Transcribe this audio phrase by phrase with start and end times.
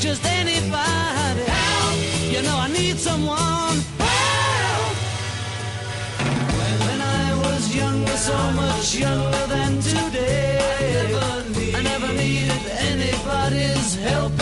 [0.00, 1.42] Just anybody.
[1.44, 2.32] Help!
[2.32, 3.76] You know I need someone.
[3.98, 4.96] Help!
[6.86, 10.58] When I was younger, so much younger than today.
[11.74, 14.39] I never needed anybody's help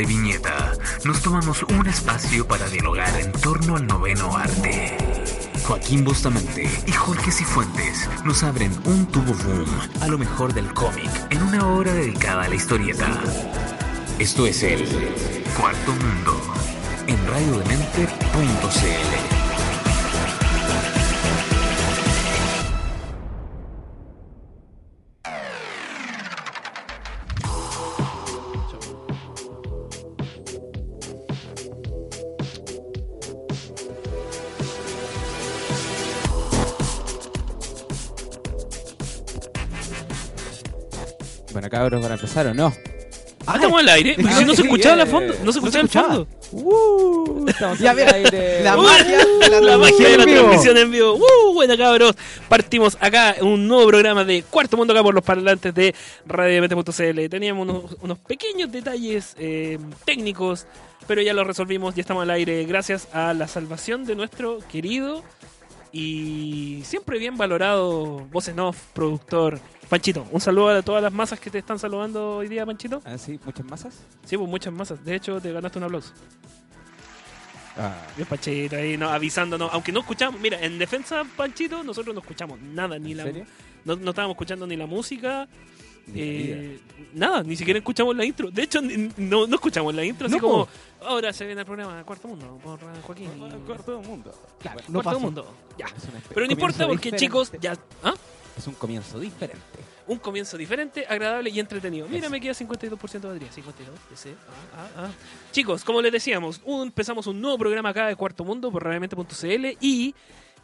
[0.00, 4.96] Y viñeta, nos tomamos un espacio para dialogar en torno al noveno arte.
[5.66, 9.66] Joaquín Bustamante y Jorge Cifuentes nos abren un tubo boom
[10.00, 13.08] a lo mejor del cómic en una hora dedicada a la historieta.
[14.20, 14.86] Esto es el
[15.58, 16.40] Cuarto Mundo
[17.08, 19.27] en radiodemente.cl.
[41.90, 42.72] cabros, para empezar o no.
[43.46, 44.14] Ah, estamos al aire.
[44.16, 45.34] Porque si no se escuchaba la fondo.
[45.44, 46.28] No se escuchaba el fondo.
[46.52, 48.62] Uh, estamos Ya, al aire.
[48.62, 50.40] la Uh, magia de la la magia de la transmisión en vivo.
[50.40, 51.14] transmisión en vivo.
[51.14, 52.14] Uh, bueno, cabros.
[52.48, 55.94] Partimos acá un nuevo programa de Cuarto Mundo acá por los parlantes de
[56.26, 57.28] radiodemente.cl.
[57.30, 60.66] Teníamos unos, unos pequeños detalles eh, técnicos,
[61.06, 61.94] pero ya los resolvimos.
[61.94, 65.22] Ya estamos al aire gracias a la salvación de nuestro querido
[65.90, 70.26] y siempre bien valorado voces off, productor Panchito.
[70.30, 73.00] Un saludo a todas las masas que te están saludando hoy día, Panchito.
[73.04, 73.94] Ah, sí, muchas masas.
[74.24, 75.04] Sí, pues muchas masas.
[75.04, 76.12] De hecho, te ganaste un aplauso.
[77.76, 79.72] Ah, Bien, Panchito ahí no, avisándonos.
[79.72, 83.46] Aunque no escuchamos, mira, en defensa, Panchito, nosotros no escuchamos nada, ni ¿En la serio?
[83.84, 85.48] No, no estábamos escuchando ni la música,
[86.14, 86.80] eh,
[87.14, 88.50] nada, ni siquiera escuchamos la intro.
[88.50, 90.68] De hecho, no, no escuchamos la intro, así como,
[91.02, 93.30] ahora se viene el programa Cuarto Mundo por Joaquín.
[93.66, 94.32] Cuarto mundo.
[94.60, 95.20] Claro, no Cuarto pasó.
[95.20, 95.54] Mundo.
[95.78, 95.86] Ya.
[96.32, 97.18] Pero no importa porque, diferente.
[97.18, 97.76] chicos, ya.
[98.02, 98.14] ¿ah?
[98.58, 99.62] Es un comienzo diferente.
[100.08, 102.06] Un comienzo diferente, agradable y entretenido.
[102.08, 102.30] Mira, Eso.
[102.30, 103.52] me queda 52% de batería.
[103.52, 104.30] 52, ese.
[104.32, 105.10] Ah, ah, ah.
[105.52, 109.76] Chicos, como les decíamos, un- empezamos un nuevo programa acá de Cuarto Mundo por realmente.cl
[109.80, 110.14] y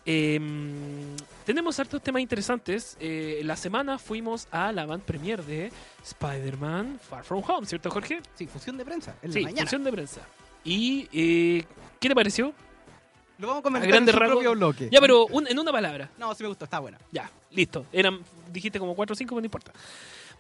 [0.07, 2.97] em, tenemos hartos temas interesantes.
[3.01, 5.71] Eh, la semana fuimos a la van premier de
[6.03, 8.21] Spider-Man Far From Home, ¿cierto, Jorge?
[8.35, 9.15] Sí, función de prensa.
[9.23, 9.63] En sí, la mañana.
[9.63, 10.21] función de prensa.
[10.65, 11.65] ¿Y eh,
[12.01, 12.53] qué te pareció?
[13.39, 14.89] Lo vamos a comentar A grandes en su propio bloque.
[14.93, 16.11] Ya, pero un- en una palabra.
[16.19, 16.99] No, sí me gustó, está buena.
[17.13, 17.87] Ya, listo.
[17.93, 18.21] Eran,
[18.53, 19.73] dijiste como 4 o 5, pero no importa.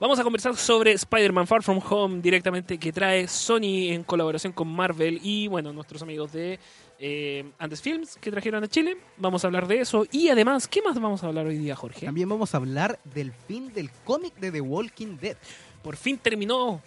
[0.00, 4.67] Vamos a conversar sobre Spider-Man Far From Home directamente que trae Sony en colaboración con
[4.69, 6.58] Marvel y bueno, nuestros amigos de
[6.99, 8.97] eh, Andes Films que trajeron a Chile.
[9.17, 12.06] Vamos a hablar de eso y además, ¿qué más vamos a hablar hoy día, Jorge?
[12.06, 15.37] También vamos a hablar del fin del cómic de The Walking Dead.
[15.82, 16.81] Por fin terminó.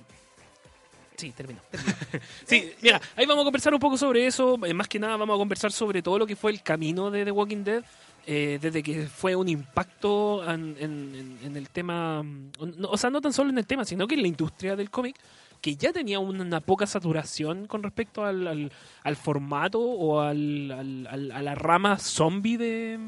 [1.17, 1.59] Sí, terminó.
[2.45, 4.57] sí, mira, ahí vamos a conversar un poco sobre eso.
[4.65, 7.25] Eh, Más que nada vamos a conversar sobre todo lo que fue el camino de
[7.25, 7.83] The Walking Dead.
[8.29, 12.97] eh, desde que fue un impacto en, en- en- en el tema, mm, no- o
[12.97, 15.15] sea, no tan solo en el tema, sino que en la industria del cómic,
[15.61, 18.71] que ya tenía una, una poca saturación con respecto al, al-
[19.03, 22.99] al formato o al, a la rama zombie de,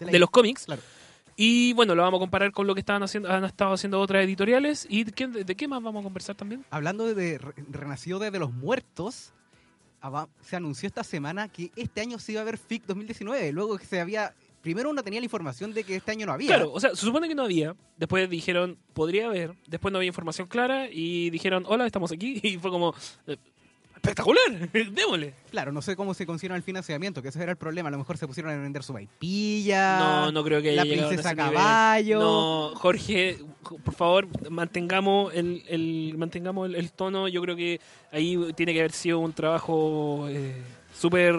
[0.00, 0.66] la- de los cómics.
[0.66, 0.82] Claro.
[1.36, 4.24] Y bueno, lo vamos a comparar con lo que estaban haciendo, han estado haciendo otras
[4.24, 4.86] editoriales.
[4.88, 6.64] ¿Y de qué, de qué más vamos a conversar también?
[6.70, 9.32] Hablando de, de Re- Renacido desde los muertos,
[10.42, 13.52] se anunció esta semana que este año se iba a ver FIC 2019.
[13.52, 14.34] Luego que se había.
[14.60, 16.48] Primero uno tenía la información de que este año no había.
[16.48, 17.74] Claro, o sea, se supone que no había.
[17.96, 19.54] Después dijeron, podría haber.
[19.66, 22.40] Después no había información clara y dijeron, hola, estamos aquí.
[22.44, 22.94] Y fue como,
[23.26, 23.36] eh,
[24.02, 25.32] espectacular, démosle.
[25.50, 27.88] Claro, no sé cómo se consiguieron el financiamiento, que ese era el problema.
[27.88, 29.98] A lo mejor se pusieron a vender su vaipilla.
[29.98, 31.52] No, no creo que haya La llegado a princesa nivel.
[31.54, 32.18] caballo.
[32.20, 33.38] No, Jorge,
[33.84, 37.28] por favor, mantengamos el, el- mantengamos el, el tono.
[37.28, 40.54] Yo creo que ahí tiene que haber sido un trabajo eh,
[41.02, 41.34] súper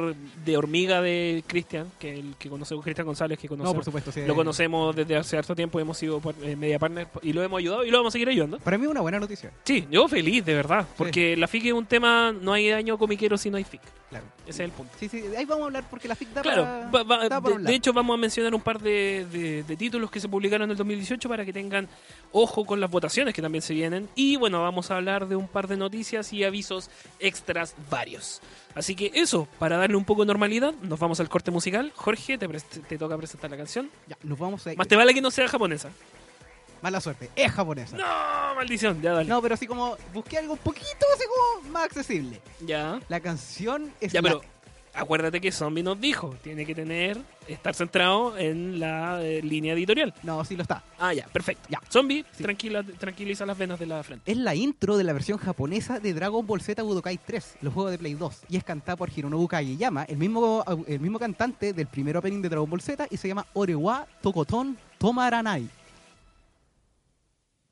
[0.46, 3.76] de hormiga de Cristian, que el que conocemos, Cristian González, que No, conocemos.
[3.76, 4.12] por supuesto.
[4.12, 4.22] sí.
[4.28, 7.86] Lo conocemos desde hace harto tiempo, hemos sido eh, media partner y lo hemos ayudado
[7.86, 8.60] y lo vamos a seguir ayudando.
[8.60, 9.52] Para mí es una buena noticia.
[9.64, 13.38] Sí, yo feliz, de verdad, porque la FIC es un tema, no hay daño comiquero
[13.38, 13.82] si no hay FIC.
[14.10, 14.26] Claro.
[14.44, 14.94] Ese es el punto.
[15.00, 17.42] Sí, sí, ahí vamos a hablar porque la FIC da Claro, para, va- va- da
[17.42, 20.66] para de, hecho vamos a mencionar un par de, de- de títulos que se publicaron
[20.66, 21.88] en el 2018 para que tengan
[22.32, 24.08] ojo con las votaciones que también se vienen.
[24.16, 26.90] Y bueno, vamos a hablar de un par de noticias y avisos
[27.20, 28.42] extras varios.
[28.76, 31.92] Así que eso, para darle un poco de normalidad, nos vamos al corte musical.
[31.96, 33.90] Jorge, te, toca presentar la canción.
[34.08, 35.90] Ya, nos vamos a Más te vale que no sea japonesa.
[36.82, 37.96] Mala suerte, es japonesa.
[37.96, 39.30] No, maldición, ya dale.
[39.30, 42.42] No, pero así como busqué algo un poquito así como más accesible.
[42.60, 43.00] Ya.
[43.08, 44.42] La canción es Ya, la- pero
[44.94, 50.14] acuérdate que Zombie nos dijo, tiene que tener, estar centrado en la eh, línea editorial.
[50.24, 50.84] No, sí lo está.
[51.00, 51.68] Ah, ya, perfecto.
[51.70, 51.80] Ya.
[51.90, 52.44] Zombie, Sí.
[52.44, 54.32] tranquila, tranquiliza las venas de la frente.
[54.32, 57.92] Es la intro de la versión japonesa de Dragon Ball Z Budokai 3, los juegos
[57.92, 61.88] de Play 2, y es cantada por Hironobu Kageyama, el mismo, el mismo cantante del
[61.88, 65.68] primer opening de Dragon Ball Z, y se llama Orewa Tokoton Tomaranai.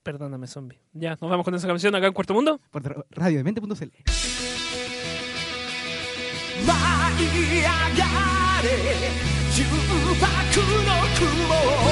[0.04, 0.80] Perdóname, Zombie.
[0.94, 2.60] Ya, nos vamos con esa canción acá en Cuarto Mundo.
[2.72, 4.51] Por ra- radiodemente.cl.
[6.66, 6.74] 舞
[7.24, 9.22] い上がれ。
[9.52, 11.91] 純白の雲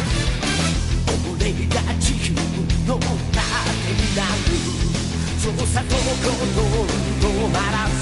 [1.31, 2.33] 俺が地球
[2.87, 3.07] の盾
[3.93, 4.27] になる。
[5.39, 6.29] そうさとこと
[7.25, 7.75] 止まら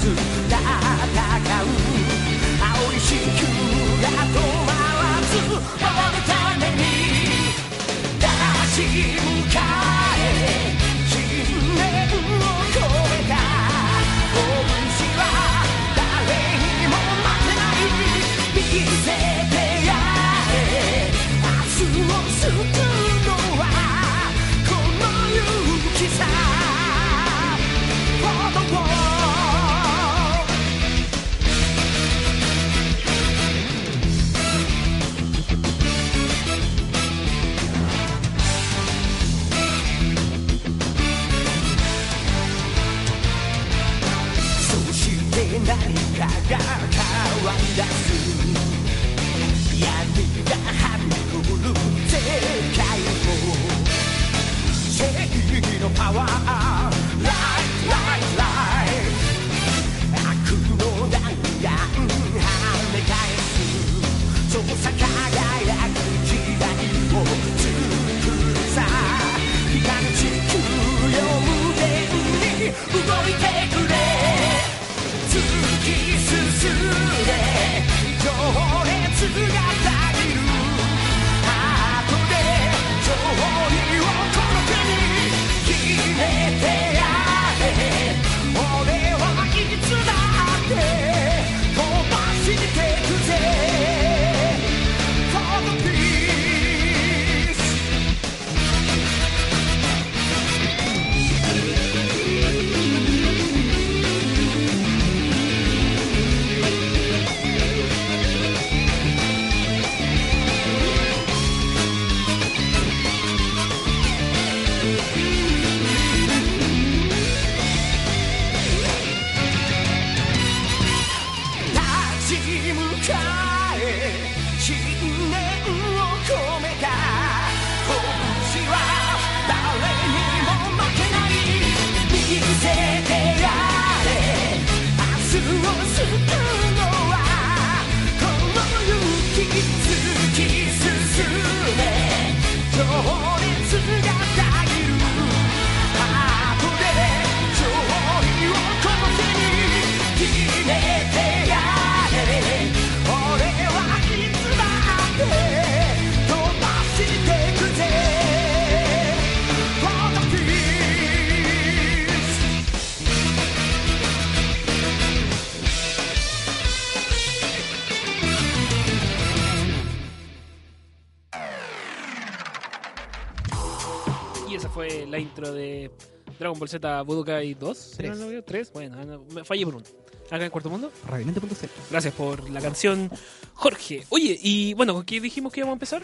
[176.42, 177.78] Dragon Ball Z Budokai 2.
[177.78, 177.94] ¿sí?
[177.96, 178.10] Tres.
[178.18, 178.42] ¿No lo veo?
[178.44, 178.72] ¿Tres?
[178.72, 179.84] Bueno, no, me fallé por uno.
[180.30, 180.90] Acá en Cuarto Mundo.
[181.06, 183.10] Radiomente.cl Gracias por la canción,
[183.52, 184.04] Jorge.
[184.08, 186.02] Oye, y bueno, ¿con qué dijimos que íbamos a empezar?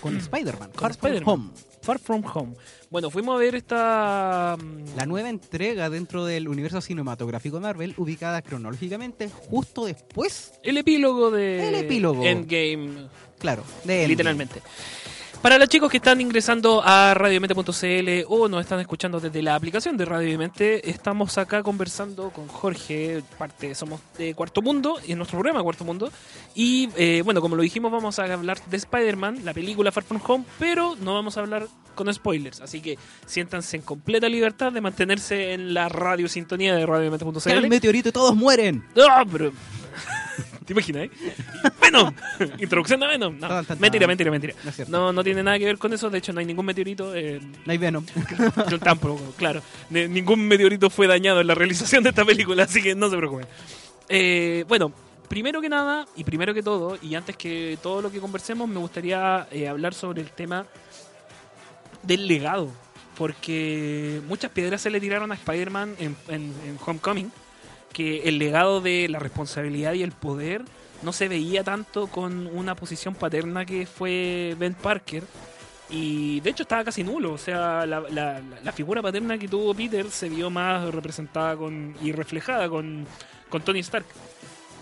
[0.00, 0.70] Con Spider-Man.
[0.72, 1.28] Con Far From Spider-Man.
[1.34, 1.50] Home.
[1.82, 2.54] Far From Home.
[2.90, 4.56] Bueno, fuimos a ver esta...
[4.60, 11.30] mm, La nueva entrega dentro del universo cinematográfico Marvel, ubicada cronológicamente justo después, El epílogo
[11.30, 12.24] de El epílogo.
[12.24, 14.08] Endgame, claro, de Endgame.
[14.08, 14.62] literalmente.
[15.42, 19.96] Para los chicos que están ingresando a radiomente.cl o nos están escuchando desde la aplicación
[19.96, 25.18] de Radio Mente, estamos acá conversando con Jorge, parte somos de Cuarto Mundo, y en
[25.18, 26.10] nuestro programa Cuarto Mundo.
[26.56, 30.20] Y eh, bueno, como lo dijimos, vamos a hablar de Spider-Man, la película Far From
[30.26, 32.60] Home, pero no vamos a hablar con spoilers.
[32.60, 36.88] Así que siéntanse en completa libertad de mantenerse en la radio sintonía de Cae el
[36.88, 37.68] radiomente.cl.
[37.68, 38.84] meteorito y todos mueren.
[39.08, 39.52] ¡Ah, pero...
[40.68, 41.10] ¿Te imaginas, eh?
[41.80, 42.14] Venom.
[42.60, 43.38] Introducción de Venom.
[43.40, 43.48] No,
[43.80, 44.54] mentira, mentira, mentira.
[44.88, 44.98] No.
[44.98, 46.10] No, no tiene nada que ver con eso.
[46.10, 47.14] De hecho, no hay ningún meteorito.
[47.14, 48.04] eh, No hay Venom.
[48.70, 49.62] yo tampoco, claro.
[49.88, 53.16] Ni- ningún meteorito fue dañado en la realización de esta película, así que no se
[53.16, 53.46] preocupen.
[54.10, 54.92] Eh, bueno,
[55.28, 58.78] primero que nada, y primero que todo, y antes que todo lo que conversemos, me
[58.78, 60.66] gustaría eh, hablar sobre el tema
[62.02, 62.70] del legado.
[63.16, 67.32] Porque muchas piedras se le tiraron a Spider-Man en, en- en Homecoming,
[67.92, 70.62] que el legado de la responsabilidad y el poder
[71.02, 75.24] no se veía tanto con una posición paterna que fue Ben Parker.
[75.90, 78.00] Y de hecho estaba casi nulo, o sea, la,
[78.62, 83.06] la- figura paterna que tuvo Peter se vio más representada con, y reflejada con,
[83.48, 84.04] con Tony Stark.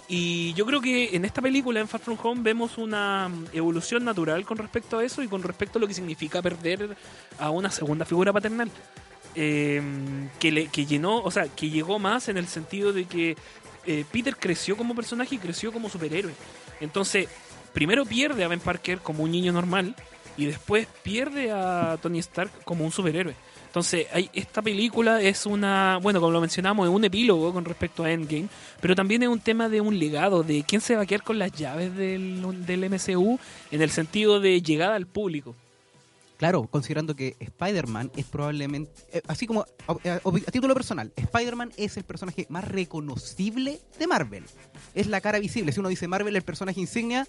[0.08, 4.04] Y yo creo que en esta película, en Far From Home, vemos una mm, evolución
[4.04, 6.96] natural con respecto a eso y con respecto a lo que significa perder
[7.38, 8.70] a una segunda figura paternal.
[9.38, 9.82] Eh,
[10.38, 13.36] que, le, que llenó, o sea, que llegó más en el sentido de que
[13.84, 16.32] eh, Peter creció como personaje y creció como superhéroe.
[16.80, 17.28] Entonces,
[17.74, 19.94] primero pierde a Ben Parker como un niño normal
[20.38, 23.34] y después pierde a Tony Stark como un superhéroe.
[23.66, 28.04] Entonces, hay, esta película es una, bueno, como lo mencionamos, es un epílogo con respecto
[28.04, 28.48] a Endgame,
[28.80, 31.38] pero también es un tema de un legado, de quién se va a quedar con
[31.38, 33.38] las llaves del, del MCU
[33.70, 35.54] en el sentido de llegada al público.
[36.36, 41.72] Claro, considerando que Spider-Man es probablemente, eh, así como a, a- a título personal, Spider-Man
[41.76, 44.44] es el personaje más reconocible de Marvel.
[44.94, 45.72] Es la cara visible.
[45.72, 47.26] Si uno dice Marvel, el personaje insignia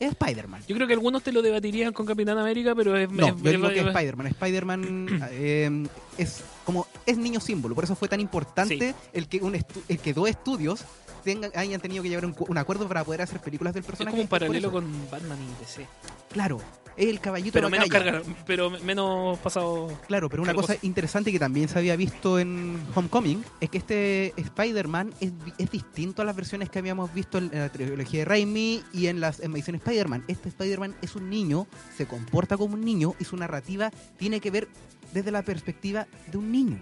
[0.00, 0.62] es Spider-Man.
[0.66, 3.10] Yo creo que algunos te lo debatirían con Capitán América, pero es...
[3.10, 4.26] No, es- yo digo es- que es- Spider-Man.
[4.28, 5.86] Spider-Man eh,
[6.18, 10.14] es como es niño símbolo, por eso fue tan importante el que un el que
[10.14, 10.84] dos estudios
[11.24, 14.12] tengan, hayan tenido que llevar un, un acuerdo para poder hacer películas del es personaje.
[14.12, 15.86] como un paralelo con Batman y DC.
[16.32, 16.60] Claro,
[17.00, 19.98] es el caballito Pero de menos carga, pero menos pasado...
[20.06, 20.86] Claro, pero una cosa cosa.
[20.86, 26.20] interesante que también se había visto en Homecoming es que este Spider-Man es, es distinto
[26.20, 29.52] a las versiones que habíamos visto en la trilogía de Raimi y en las en
[29.52, 30.24] Ediciones Spider-Man.
[30.28, 31.66] Este Spider-Man es un niño,
[31.96, 34.68] se comporta como un niño y su narrativa tiene que ver
[35.14, 36.80] desde la perspectiva de un niño.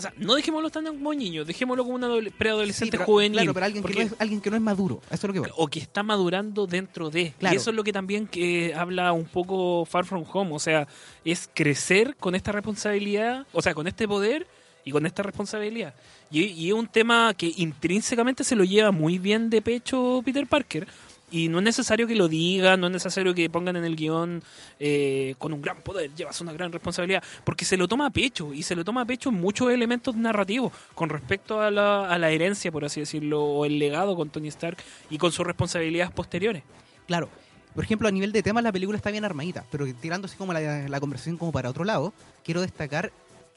[0.00, 3.32] O sea, no dejémoslo tan como niño, dejémoslo como un adole- preadolescente Sí, juvenil.
[3.38, 5.00] Claro, pero alguien que, no es, alguien que no es maduro.
[5.06, 5.50] Eso es lo que voy.
[5.56, 7.32] o que está madurando dentro de.
[7.38, 7.54] Claro.
[7.54, 10.54] Y eso es lo que también que habla un poco Far From Home.
[10.54, 10.88] O sea,
[11.24, 14.46] es crecer con esta responsabilidad, o sea, con este poder
[14.84, 15.94] y con esta responsabilidad.
[16.30, 20.46] Y, y es un tema que intrínsecamente se lo lleva muy bien de pecho Peter
[20.46, 20.86] Parker.
[21.32, 24.42] Y no es necesario que lo digan, no es necesario que pongan en el guion
[24.80, 28.52] eh, con un gran poder, llevas una gran responsabilidad, porque se lo toma a pecho,
[28.52, 32.18] y se lo toma a pecho en muchos elementos narrativos con respecto a la, a
[32.18, 36.12] la herencia, por así decirlo, o el legado con Tony Stark y con sus responsabilidades
[36.12, 36.62] posteriores.
[37.06, 37.28] Claro.
[37.74, 40.52] Por ejemplo, a nivel de temas, la película está bien armadita, pero tirando así como
[40.52, 42.12] la, la conversación como para otro lado,
[42.44, 43.12] quiero destacar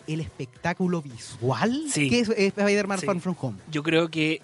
[0.05, 2.09] el espectáculo visual Sí.
[2.09, 3.05] que es Spider-Man Sí.
[3.07, 3.57] Far From Home.
[3.71, 4.41] Yo creo que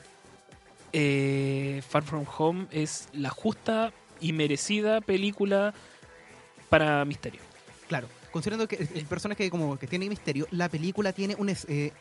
[0.93, 5.73] eh, Far From Home es la justa y merecida película
[6.69, 7.41] para Misterio.
[7.87, 11.49] Claro, considerando que el personaje como que tiene misterio, la película tiene un...
[11.49, 11.91] eh,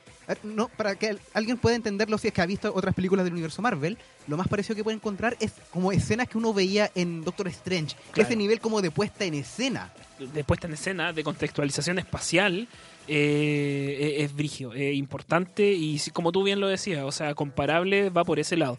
[0.43, 3.33] no, para que al- alguien pueda entenderlo si es que ha visto otras películas del
[3.33, 7.25] universo Marvel, lo más parecido que puede encontrar es como escenas que uno veía en
[7.25, 7.97] Doctor Strange.
[8.13, 8.27] Claro.
[8.29, 9.91] Ese nivel como de puesta en escena.
[10.19, 12.69] de puesta en escena, de contextualización espacial,
[13.09, 18.11] eh, es, es brigio, es importante y como tú bien lo decías, o sea, comparable
[18.11, 18.79] va por ese lado.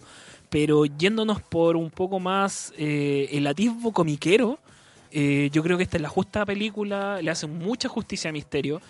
[0.49, 4.59] Pero yéndonos por un poco más eh, el atisbo comiquero,
[5.11, 8.81] eh, yo creo que esta es la justa película, le hace mucha justicia a Misterio.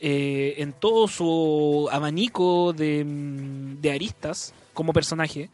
[0.00, 5.50] en todo su abanico de, mm, de aristas como personaje.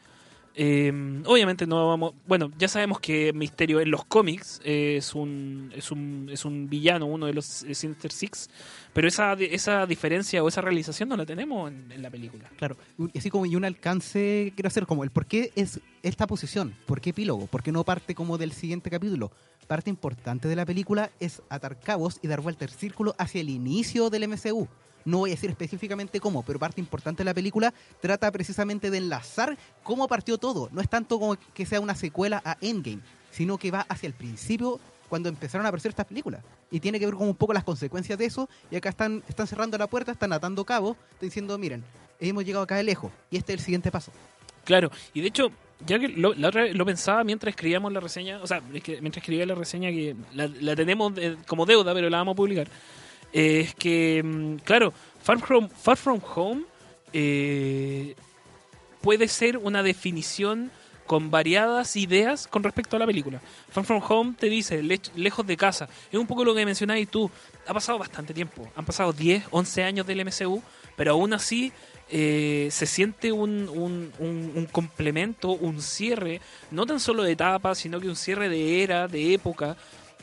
[0.56, 2.14] Eh, obviamente no vamos.
[2.28, 6.68] Bueno, ya sabemos que Misterio en los cómics eh, es un es un es un
[6.68, 8.48] villano, uno de los eh, Sinister Six,
[8.92, 12.48] pero esa esa diferencia o esa realización no la tenemos en, la película.
[12.56, 16.28] Claro, un- así como y un alcance, quiero hacer como el por qué es esta
[16.28, 19.32] posición, por qué epílogo, por qué no parte como del siguiente capítulo.
[19.66, 23.48] Parte importante de la película es atar cabos y dar vuelta el círculo hacia el
[23.48, 24.68] inicio del MCU.
[25.04, 28.98] No voy a decir específicamente cómo, pero parte importante de la película trata precisamente de
[28.98, 30.68] enlazar cómo partió todo.
[30.72, 34.14] No es tanto como que sea una secuela a Endgame, sino que va hacia el
[34.14, 36.42] principio cuando empezaron a aparecer estas películas.
[36.70, 38.48] Y tiene que ver con un poco las consecuencias de eso.
[38.70, 41.84] Y acá están, están cerrando la puerta, están atando cabos, están diciendo, miren,
[42.20, 44.12] hemos llegado acá de lejos y este es el siguiente paso.
[44.64, 45.50] Claro, y de hecho,
[45.86, 49.18] ya que lo, la otra vez lo pensaba mientras escribíamos la reseña, o sea, mientras
[49.18, 52.68] escribía la reseña que la, la tenemos eh, como deuda, pero la vamos a publicar,
[53.34, 56.62] es que, mm, claro, Far From, Far From Home
[57.12, 58.14] eh,
[59.02, 60.70] puede ser una definición
[61.06, 63.40] con variadas ideas con respecto a la película.
[63.70, 65.88] Far From Home te dice, "Le- lejos de casa.
[66.10, 67.30] Es un poco lo que mencionabas tú.
[67.66, 68.66] Ha pasado bastante tiempo.
[68.74, 70.62] Han pasado 10, 11 años del MCU,
[70.96, 71.72] pero aún así
[72.10, 77.74] eh, se siente un, un- un- un complemento, un cierre, no tan solo de etapa,
[77.74, 79.76] sino que un cierre de era, de época.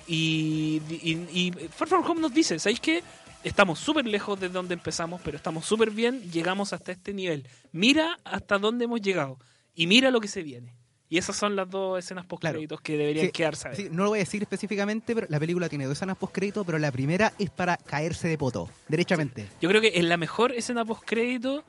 [0.08, 3.04] Y, y- y Far From Home nos dice, ¿sabéis qué?
[3.44, 7.48] Estamos súper lejos de donde empezamos, pero estamos súper bien, llegamos hasta este nivel.
[7.72, 9.40] Mira hasta dónde hemos llegado
[9.74, 10.76] y mira lo que se viene.
[11.10, 13.76] Y esas son las dos escenas post créditos que deberían Sí, quedarse.
[13.76, 16.64] sí, no lo voy a decir específicamente, pero la película tiene dos escenas post crédito,
[16.64, 19.48] pero la primera es para caerse de poto, derechamente.
[19.60, 21.66] Yo creo que es la mejor escena post crédito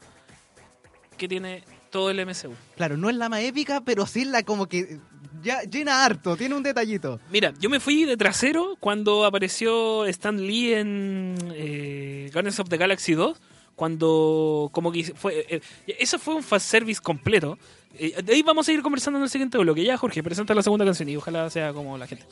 [1.16, 2.55] que tiene todo el MCU.
[2.77, 4.99] Claro, no es la más épica, pero sí es la como que
[5.42, 7.20] ya llena harto, tiene un detallito.
[7.31, 12.76] Mira, yo me fui de trasero cuando apareció Stan Lee en eh, Guardians of the
[12.76, 13.40] Galaxy 2.
[13.74, 15.46] Cuando, como que fue.
[15.48, 15.61] eh,
[15.98, 17.59] eso fue un fast service completo.
[17.94, 19.83] Eh, de ahí vamos a ir conversando en el siguiente bloque.
[19.83, 22.24] Ya, Jorge, presenta la segunda canción y ojalá sea como la gente.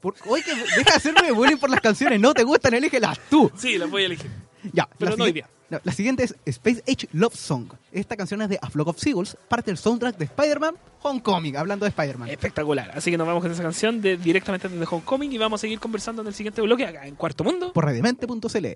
[0.00, 3.50] Por- Oye, que deja de hacerme bullying por las canciones, no te gustan, elégelas tú.
[3.56, 4.30] Sí, la voy a elegir.
[4.72, 7.72] Ya, Pero la no hoy siguiente- no, la siguiente es Space Age Love Song.
[7.92, 11.84] Esta canción es de A Flock of Seagulls, parte del soundtrack de Spider-Man Homecoming, hablando
[11.84, 12.28] de Spider-Man.
[12.28, 12.90] Espectacular.
[12.94, 15.78] Así que nos vamos con esa canción de, directamente desde Homecoming y vamos a seguir
[15.80, 17.72] conversando en el siguiente bloque acá en Cuarto Mundo.
[17.72, 18.66] Por radiamente.cl.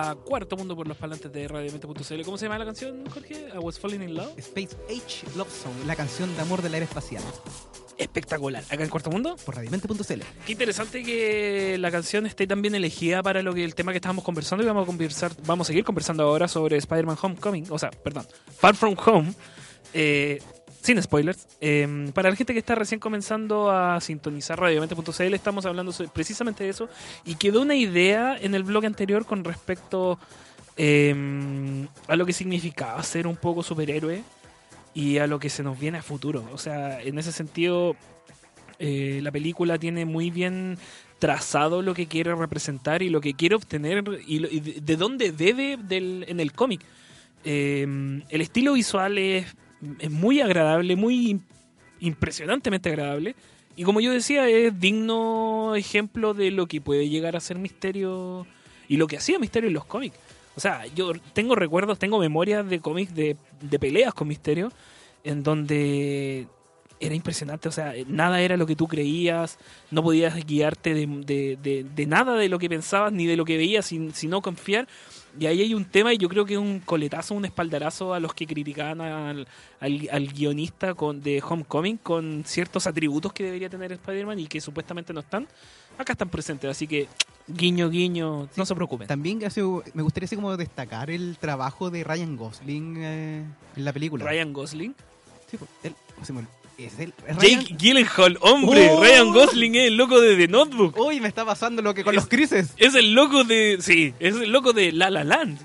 [0.00, 2.22] a Cuarto Mundo por los parlantes de radiomente.cl.
[2.24, 3.48] ¿Cómo se llama la canción, Jorge?
[3.54, 4.32] I was falling in love.
[4.38, 7.22] Space Age Love Song, la canción de amor del aire espacial.
[7.98, 8.64] Espectacular.
[8.70, 9.36] Acá en Cuarto Mundo.
[9.44, 10.22] Por radiomente.cl.
[10.46, 13.98] Qué interesante que la canción esté tan bien elegida para lo que el tema que
[13.98, 17.78] estábamos conversando y vamos a conversar, vamos a seguir conversando ahora sobre Spider-Man Homecoming, o
[17.78, 19.34] sea, perdón, Far From Home,
[19.92, 20.40] eh,
[20.80, 21.46] sin spoilers.
[21.60, 26.70] Eh, para la gente que está recién comenzando a sintonizar radiomente.cl, estamos hablando precisamente de
[26.70, 26.88] eso
[27.24, 30.18] y quedó una idea en el blog anterior con respecto
[30.76, 34.22] eh, a lo que significaba ser un poco superhéroe
[34.94, 36.48] y a lo que se nos viene a futuro.
[36.52, 37.94] O sea, en ese sentido,
[38.78, 40.78] eh, la película tiene muy bien
[41.18, 44.96] trazado lo que quiere representar y lo que quiere obtener y, lo- y de, de
[44.96, 46.80] dónde debe del, en el cómic.
[47.44, 49.46] Eh, el estilo visual es,
[49.98, 51.40] es muy agradable, muy im-
[52.00, 53.34] impresionantemente agradable.
[53.76, 58.46] Y como yo decía, es digno ejemplo de lo que puede llegar a ser Misterio
[58.88, 60.16] y lo que hacía Misterio en los cómics.
[60.56, 64.72] O sea, yo tengo recuerdos, tengo memorias de cómics de, de peleas con Misterio
[65.24, 66.46] en donde
[67.00, 69.58] era impresionante, o sea, nada era lo que tú creías,
[69.90, 73.44] no podías guiarte de, de- de- de nada de lo que pensabas ni de lo
[73.46, 74.86] que veías, sin, sino confiar.
[75.38, 78.20] Y ahí hay un tema, y yo creo que es un coletazo, un espaldarazo a
[78.20, 79.46] los que criticaban al,
[79.80, 84.60] al- al guionista con, de Homecoming con ciertos atributos que debería tener Spider-Man y que
[84.60, 85.46] supuestamente no están.
[85.96, 87.08] Acá están presentes, así que
[87.46, 89.06] guiño, guiño, no se preocupen.
[89.06, 89.60] También así,
[89.94, 93.44] me gustaría así como destacar el trabajo de Ryan Gosling eh,
[93.76, 94.24] en la película.
[94.24, 94.94] Ryan Gosling.
[95.50, 96.48] Sí, pues, él, o sea, bueno,
[96.84, 97.12] es él.
[97.26, 99.00] es Ryan- Jake Gyllenhaal, hombre, ¡Oh!
[99.02, 100.96] Ryan Gosling es el loco de The Notebook.
[100.98, 102.72] Uy, me está pasando lo que con Es- los crises.
[102.76, 103.78] Es el loco de.
[103.80, 105.58] Sí, es el loco de La La Land.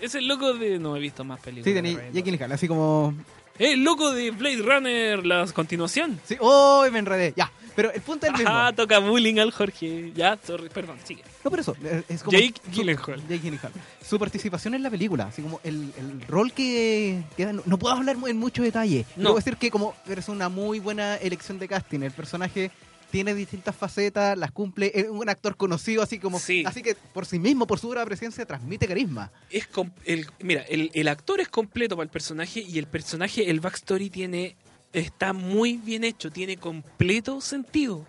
[0.00, 0.78] Es el loco de.
[0.78, 1.64] No he visto más películas.
[1.64, 2.22] Sí, Ryan Jake.
[2.22, 3.14] Gyllenhaal, así como...
[3.58, 6.18] El loco de Blade Runner, la continuación.
[6.24, 7.34] Sí, uy, me enredé.
[7.36, 8.50] Ya, pero el punto es el mismo.
[8.50, 10.12] Ajá, toca bullying al Jorge.
[10.14, 11.22] Ya, sorry, perdón, sigue.
[11.44, 11.76] No, por eso.
[11.84, 13.20] eh, Es como Jake su- Gyllenhaal.
[13.28, 13.72] Jake Gyllenhaal.
[14.06, 17.78] Su participación en la película, así como el, el rol que, que da- no, no
[17.78, 19.04] puedo hablar en mucho detalle.
[19.16, 19.24] No.
[19.24, 22.00] Puedo decir que como es una muy buena elección de casting.
[22.00, 22.70] El personaje
[23.10, 24.92] tiene distintas facetas, las cumple.
[24.94, 26.38] Es un actor conocido, así como.
[26.38, 26.64] Sí.
[26.66, 29.30] Así que por sí mismo, por su dura presencia, transmite carisma.
[29.50, 29.68] Es
[30.04, 34.10] el, mira, el, el actor es completo para el personaje y el personaje, el backstory
[34.10, 34.56] tiene
[34.92, 38.06] está muy bien hecho, tiene completo sentido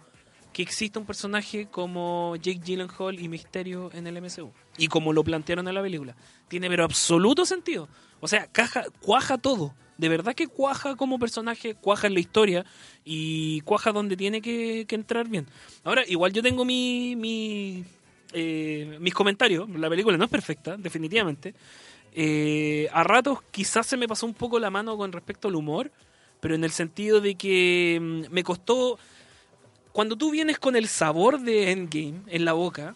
[0.54, 4.52] que exista un personaje como Jake Gyllenhaal y Misterio en el MCU.
[4.78, 6.16] Y como lo plantearon en la película.
[6.50, 7.88] Tiene pero absoluto sentido.
[8.20, 9.74] O sea, caja, cuaja todo.
[10.02, 12.66] De verdad que cuaja como personaje, cuaja en la historia
[13.06, 15.46] y cuaja donde tiene que, entrar bien.
[15.84, 17.84] Ahora, igual yo tengo mi, mi,
[18.34, 19.70] eh, mis comentarios.
[19.70, 21.54] La película no es perfecta, definitivamente.
[22.16, 25.92] Eh, a ratos quizás se me pasó un poco la mano con respecto al humor,
[26.40, 28.98] pero en el sentido de que mm, me costó...
[29.92, 32.96] Cuando tú vienes con el sabor de Endgame en la boca,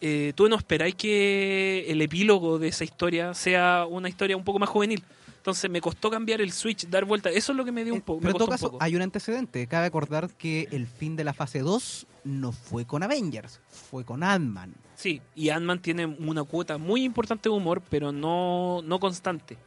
[0.00, 4.58] eh, tú no esperáis que el epílogo de esa historia sea una historia un poco
[4.58, 5.02] más juvenil.
[5.36, 7.28] Entonces me costó cambiar el switch, dar vuelta.
[7.28, 8.20] Eso es lo que me dio un Eh, poco.
[8.20, 8.82] Pero me en todo costó un caso, poco.
[8.84, 9.66] hay un antecedente.
[9.66, 14.22] Cabe acordar que el fin de la fase 2 no fue con Avengers, fue con
[14.22, 14.74] Ant-Man.
[14.94, 19.58] Sí, y Ant-Man tiene una cuota muy importante de humor, pero no, no constante.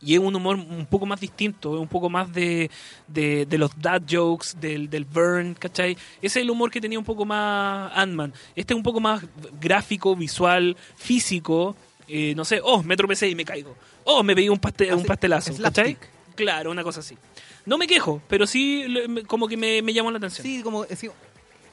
[0.00, 2.70] Y es un humor un poco más distinto, un poco más de,
[3.08, 5.92] de, de los dad jokes, del, del burn, ¿cachai?
[6.20, 8.32] Ese es el humor que tenía un poco más Ant-Man.
[8.54, 9.22] Este es un poco más
[9.60, 11.74] gráfico, visual, físico.
[12.08, 13.74] eh, no sé, oh, me tropecé y me caigo.
[14.04, 15.96] Oh, me pegué un, pastel, un Así, pastelazo, ¿cachai?
[16.34, 17.16] Claro, una cosa así.
[17.64, 18.84] No me quejo, pero sí
[19.26, 20.44] como que me, me llamó la atención.
[20.44, 21.08] Sí, como sí,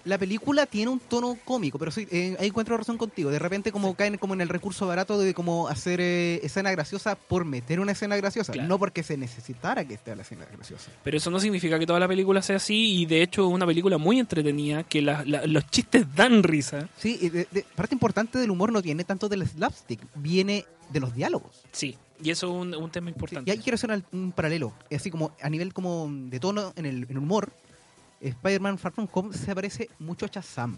[0.06, 3.32] la película tiene un tono cómico, pero sí, eh, ahí encuentro razón contigo.
[3.32, 7.16] De repente como caen como en el recurso barato de como hacer eh, escena graciosa
[7.16, 8.68] por meter una escena graciosa, Claro.
[8.68, 10.92] no porque se necesitara que esté la escena graciosa.
[11.04, 13.66] Pero eso no significa que toda la película sea así y de hecho es una
[13.66, 16.90] película muy entretenida que la- la- los chistes dan risa.
[16.98, 21.00] Sí, y de- de- parte importante del humor no viene tanto del slapstick, viene de
[21.00, 21.62] los diálogos.
[21.72, 23.50] Sí, y eso es un, un tema Sí, importante.
[23.50, 26.86] y ahí quiero hacer un, un paralelo, así como a nivel como de tono en
[26.86, 27.52] el, en el humor,
[28.30, 30.78] Spider-Man Far From Home se parece mucho a Shazam.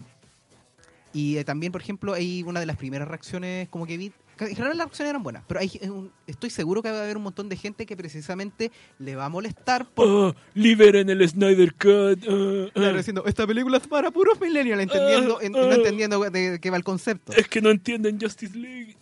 [1.12, 4.12] Y eh, también, por ejemplo, hay una de las primeras reacciones como que vi.
[4.38, 7.16] En general las reacciones eran buenas, pero hay, un- estoy seguro que va a haber
[7.16, 11.72] un montón de gente que precisamente le va a molestar por Oh, liberen el Snyder
[11.72, 12.22] Cut.
[12.28, 12.70] ah, ah.
[12.74, 15.74] claro, diciendo esta película es para puros millennials, entendiendo, en- no ah.
[15.74, 17.32] entendiendo de qué va el concepto.
[17.32, 18.96] Es que no entienden Justice League.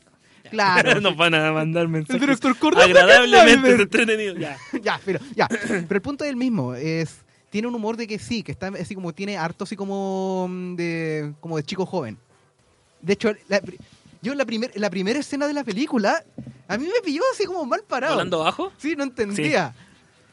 [0.51, 1.01] Claro.
[1.01, 4.35] Nos van a mandar mensajes El director agradablemente.
[4.39, 4.57] Ya.
[4.81, 5.49] ya, pero, ya.
[5.49, 6.77] Pero el punto es el mismo.
[6.77, 7.24] Es,
[7.55, 10.75] tiene un humor de que sí, que está así como tiene harto así como mm,
[10.75, 12.19] de, como de chico joven.
[13.01, 13.63] De hecho, la
[14.21, 16.25] yo la, primer, la primera escena de la película,
[16.67, 18.15] a mí me pilló así como mal parado.
[18.15, 18.73] ¿Volando bajo?
[18.77, 19.73] Sí, no entendía.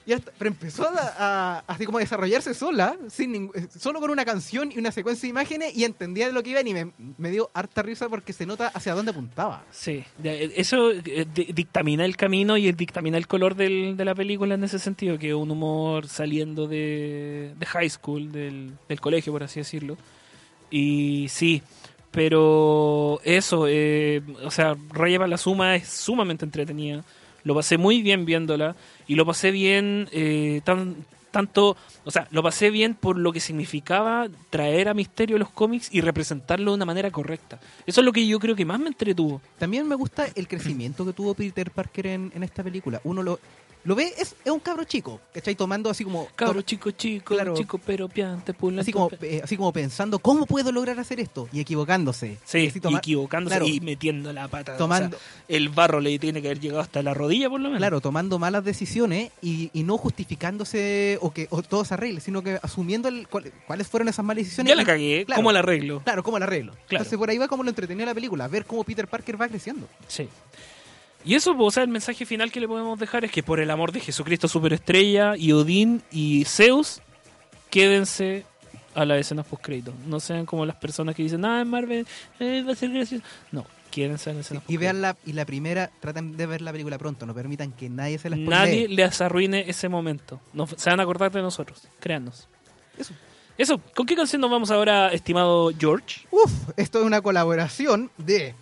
[0.05, 4.25] Y hasta- pero empezó a, así como desarrollarse sola, sin ningún- eh, solo con una
[4.25, 6.73] canción y una secuencia de imágenes y entendía de lo que iban y
[7.17, 9.63] me, dio harta risa porque se nota hacia dónde apuntaba.
[9.71, 14.15] Sí, de- eso eh, di- dictamina el camino y dictamina el color del- de la
[14.15, 18.99] película en ese sentido, que es un humor saliendo de, de high school, del, del
[18.99, 19.97] colegio, por así decirlo.
[20.71, 21.61] Y sí,
[22.11, 27.03] pero eso, eh, o sea, Raya la Suma es sumamente entretenida.
[27.43, 28.75] Lo pasé muy bien viéndola
[29.11, 30.95] y lo pasé bien eh, tan,
[31.31, 35.89] tanto, o sea, lo pasé bien por lo que significaba traer a Misterio los cómics
[35.91, 37.59] y representarlo de una manera correcta.
[37.85, 39.41] Eso es lo que yo creo que más me entretuvo.
[39.59, 43.01] También me gusta el crecimiento que tuvo Peter Parker en, en esta película.
[43.03, 43.41] Uno lo,
[43.83, 45.55] lo ve, es, es un cabro chico, ¿cachai?
[45.55, 46.27] Tomando así como...
[46.35, 47.55] Cabro chico, chico, Claro.
[47.55, 48.81] chico, pero piante, pulento.
[48.81, 51.49] Así como, eh, así como pensando, ¿cómo puedo lograr hacer esto?
[51.51, 52.37] Y equivocándose.
[52.45, 54.77] Sí, Así toma- equivocándose claro, y metiendo la pata.
[54.77, 57.69] Tomando- O sea, el barro le tiene que haber llegado hasta la rodilla, por lo
[57.69, 57.79] menos.
[57.79, 62.41] Claro, tomando malas decisiones y, y no justificándose o que o todo se arregle, sino
[62.43, 64.69] que asumiendo el- cuál- cuáles fueron esas malas decisiones.
[64.69, 66.01] Ya la cagué, claro, ¿cómo la arreglo?
[66.03, 66.73] Claro, ¿cómo la arreglo?
[66.87, 67.03] Claro.
[67.03, 69.87] Entonces por ahí va como lo entretenido la película, ver cómo Peter Parker va creciendo.
[70.07, 70.27] Sí.
[71.23, 73.59] Y eso, pues, o sea, el mensaje final que le podemos dejar es que por
[73.59, 77.01] el amor de Jesucristo Superestrella y Odín y Zeus,
[77.69, 78.45] quédense
[78.95, 79.93] a las escenas post crédito.
[80.07, 82.07] No sean como las personas que dicen, ah, en Marvel
[82.39, 83.23] eh, va a ser gracioso.
[83.51, 86.61] No, quédense a las escenas Y post vean la, y la primera, traten de ver
[86.61, 88.49] la película pronto, no permitan que nadie se la spoilee.
[88.49, 90.41] Nadie les arruine ese momento.
[90.53, 92.47] No, se van a acordar de nosotros, créannos.
[92.97, 93.13] Eso.
[93.57, 96.21] Eso, ¿con qué canción nos vamos ahora, estimado George?
[96.31, 98.55] Uf, esto es una colaboración de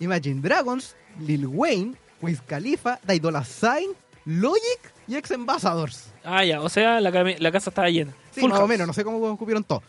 [0.00, 3.90] Imagine Dragons, Lil Wayne, Wiz Khalifa, Daidola Sign,
[4.24, 6.12] Logic y Ex Ambassadors.
[6.24, 7.12] Ah, ya, o sea, la,
[7.52, 8.12] casa estaba llena.
[8.32, 9.82] Sí, Full más o menos, no sé cómo cupieron todo.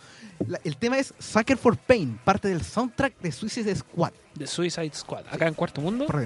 [0.47, 4.91] La- el tema es Sucker for Pain, parte del soundtrack de Suicide Squad, The Suicide
[4.93, 6.05] Squad, acá en Cuarto Mundo.
[6.05, 6.25] por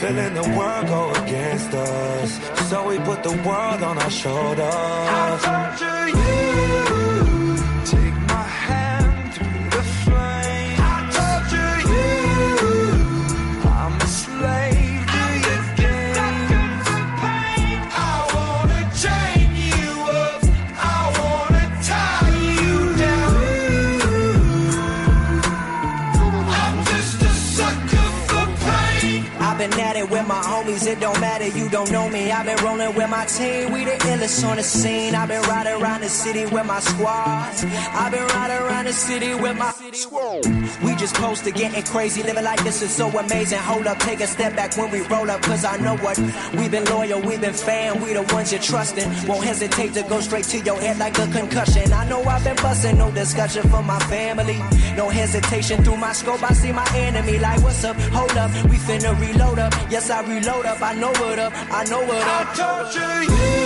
[0.00, 2.70] Feeling the world go against us.
[2.70, 4.64] So we put the world on our shoulders.
[4.64, 6.08] I torture
[7.04, 7.09] you.
[31.56, 32.30] You don't know me.
[32.30, 35.14] I've been rolling with my team, we the illest on the scene.
[35.14, 37.54] I've been riding around the city with my squad.
[37.94, 39.79] I've been riding around the city with my.
[39.90, 43.58] We just close to getting crazy, living like this is so amazing.
[43.58, 46.16] Hold up, take a step back when we roll up, cause I know what.
[46.54, 49.08] We've been loyal, we've been fan, we the ones you're trusting.
[49.26, 51.92] Won't hesitate to go straight to your head like a concussion.
[51.92, 54.58] I know I've been busting, no discussion for my family.
[54.96, 57.96] No hesitation through my scope, I see my enemy like, what's up?
[57.96, 59.74] Hold up, we finna reload up.
[59.90, 62.54] Yes, I reload up, I know what up, I know what I up.
[62.54, 63.59] torture you.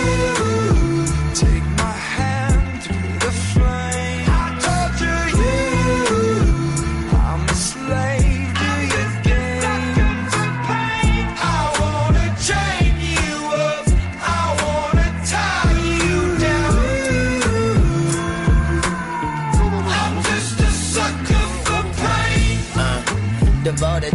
[24.05, 24.14] gotta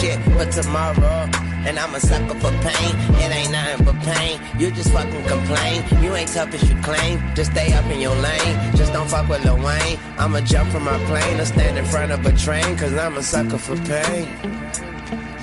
[0.00, 1.28] shit but tomorrow.
[1.66, 2.92] And I'm a sucker for pain.
[3.22, 4.38] It ain't nothing but pain.
[4.58, 5.82] You just fucking complain.
[6.02, 7.22] You ain't tough as you claim.
[7.34, 8.76] Just stay up in your lane.
[8.76, 9.98] Just don't fuck with Lil Wayne.
[10.18, 12.76] I'ma jump from my plane or stand in front of a train.
[12.76, 14.28] Cause I'm a sucker for pain.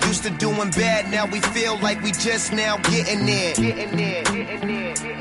[0.08, 3.56] Used to doing bad, now we feel like we just now getting there.
[3.56, 5.21] Getting there, getting there, getting there.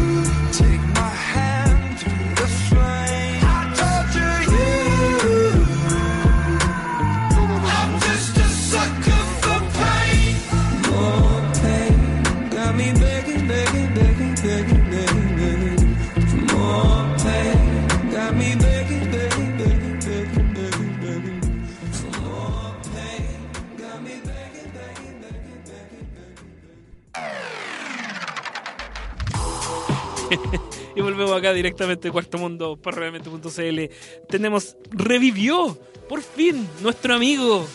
[30.95, 34.25] y volvemos acá directamente de Cuarto Mundo por realmente.cl.
[34.27, 37.65] Tenemos, revivió por fin nuestro amigo,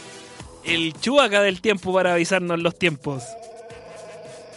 [0.65, 3.23] el Chubaca del tiempo para avisarnos los tiempos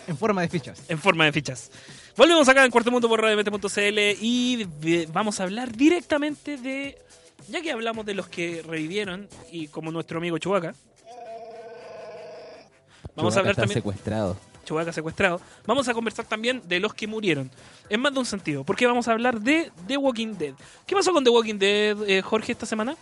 [0.07, 0.83] En forma de fichas.
[0.89, 1.71] en forma de fichas.
[2.17, 4.67] Volvemos acá en Cuarto Mundo por radiomente.cl y
[5.13, 6.97] vamos a hablar directamente de,
[7.47, 10.75] ya que hablamos de los que revivieron y como nuestro amigo Chubaca.
[13.15, 14.37] Vamos a hablar está también secuestrado.
[14.69, 15.41] Chewbacca secuestrado.
[15.65, 17.49] Vamos a conversar también de los que murieron.
[17.89, 20.53] En más de un sentido, porque vamos a hablar de The Walking Dead.
[20.85, 22.95] ¿Qué pasó con The Walking Dead, eh, Jorge, esta semana?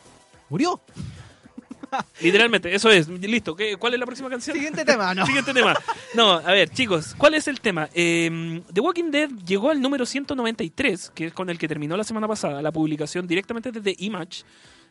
[0.49, 0.79] Murió.
[2.21, 3.07] Literalmente, eso es.
[3.07, 3.55] Listo.
[3.55, 4.55] ¿Qué- ¿Cuál es la próxima canción?
[4.55, 5.25] Siguiente tema, no.
[5.25, 5.73] Siguiente tema.
[6.15, 7.89] No, a ver, chicos, ¿cuál es el tema?
[7.93, 12.03] Eh, The Walking Dead llegó al número 193, que es con el que terminó la
[12.03, 14.43] semana pasada la publicación directamente desde Image,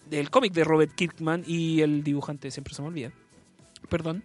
[0.08, 3.10] del cómic de Robert Kirkman y el dibujante, siempre se me olvida.
[3.88, 4.22] Perdón.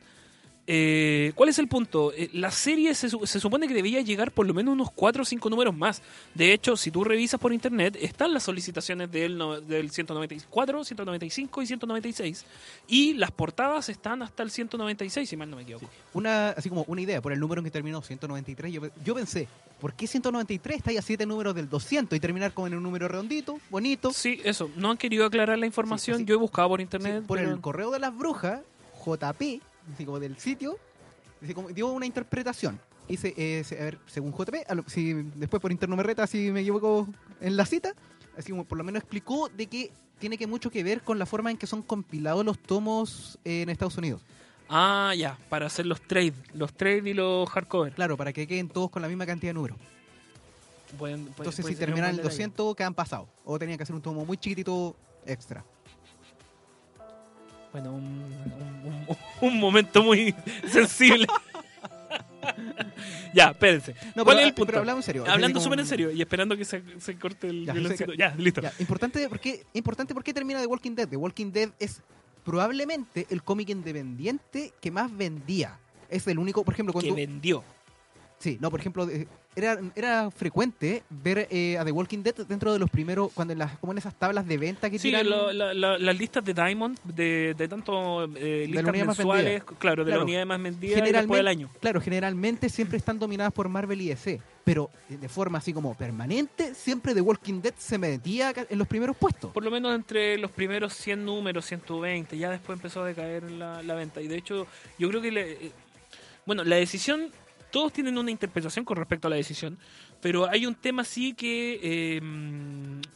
[0.67, 2.13] Eh, ¿Cuál es el punto?
[2.13, 5.25] Eh, la serie se, se supone que debía llegar por lo menos unos 4 o
[5.25, 6.01] 5 números más.
[6.35, 11.61] De hecho, si tú revisas por internet, están las solicitaciones del, no- del 194, 195
[11.61, 12.45] y 196.
[12.87, 15.89] Y las portadas están hasta el 196, si mal no me equivoco.
[16.13, 19.47] Una, así como una idea, por el número en que terminó 193, yo, yo pensé,
[19.79, 23.07] ¿por qué 193 está ahí a 7 números del 200 y terminar con un número
[23.07, 24.13] redondito, bonito?
[24.13, 24.69] Sí, eso.
[24.75, 26.17] No han querido aclarar la información.
[26.17, 27.23] Sí, así- Yo he buscado por Sí, internet.
[27.25, 28.61] por pero- el correo de las brujas,
[29.03, 29.59] JP,
[29.93, 30.77] así como del sitio,
[31.43, 32.79] así como dio una interpretación.
[33.07, 36.51] Dice, eh, se- a ver, según JP, lo- si después por interno me reta si
[36.51, 37.07] me equivoco
[37.41, 37.93] en la cita,
[38.37, 41.25] así como por lo menos explicó de que tiene que mucho que ver con la
[41.25, 44.21] forma en que son compilados los tomos en Estados Unidos.
[44.69, 45.37] Ah, ya.
[45.49, 46.33] Para hacer los trade.
[46.53, 47.91] Los trade y los hardcover.
[47.93, 49.77] Claro, para que queden todos con la misma cantidad de números.
[50.97, 52.21] Pueden- Entonces, puede si buen el detalle.
[52.21, 53.27] 200, quedan pasados.
[53.45, 55.63] O tenían que hacer un tomo muy chiquitito extra.
[57.71, 59.17] Bueno, un, un- un-
[59.49, 60.33] un momento muy
[60.67, 61.25] sensible.
[63.33, 63.95] ya, espérense.
[64.15, 64.65] No, ¿Cuál pero- es el punto?
[64.67, 65.25] pero hablamos en serio.
[65.27, 68.35] Hablando súper como- en serio y esperando que se, se corte el Ya, se- Ya,
[68.37, 68.61] listo.
[68.61, 71.07] Ya, importante porque importante porque termina The Walking Dead.
[71.07, 72.01] The Walking Dead es
[72.43, 75.77] probablemente el cómic independiente que más vendía.
[76.09, 77.63] Es el único, por ejemplo, Que cuando vendió.
[78.39, 79.07] sí, no, por ejemplo,
[79.55, 83.59] era, era frecuente ver eh, a The Walking Dead dentro de los primeros cuando en
[83.59, 86.43] las como en esas tablas de venta que Sí, tiran lo- la- la- las listas
[86.45, 90.23] de Diamond, de, de tanto eh, listas más mensuales, claro, de la Claro.
[90.25, 91.69] unidad más vendida y después del año.
[91.81, 96.73] Claro, generalmente siempre están dominadas por Marvel y DC, pero de forma así como permanente,
[96.73, 99.51] siempre The Walking Dead se metía en los primeros puestos.
[99.51, 103.83] Por lo menos entre los primeros 100 números, 120, ya después empezó a decaer la,
[103.83, 104.21] la venta.
[104.21, 104.65] Y de hecho,
[104.97, 105.71] yo creo que, le- eh,
[106.45, 107.31] bueno, la decisión,
[107.71, 109.77] todos tienen una interpretación con respecto a la decisión,
[110.21, 112.21] pero hay un tema sí que eh,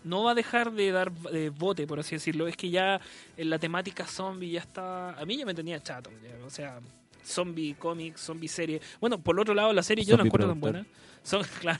[0.03, 2.47] no va a dejar de dar eh, bote, por así decirlo.
[2.47, 2.99] Es que ya
[3.37, 6.79] en la temática zombie ya está, a mí ya me tenía chato, ya, o sea...
[7.27, 8.79] Zombie cómics, zombie serie.
[9.01, 10.85] Bueno, por el otro lado, la serie yo no encuentro tan buena.
[11.23, 11.79] Son, claro,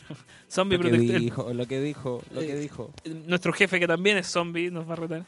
[0.49, 1.19] zombie Lo que protector.
[1.19, 2.91] dijo, lo que dijo, lo que Eh, dijo.
[3.27, 5.23] Nuestro jefe, que también es zombie, nos va a retar.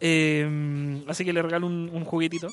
[0.00, 2.48] Eh, así que le regalo un, un juguetito.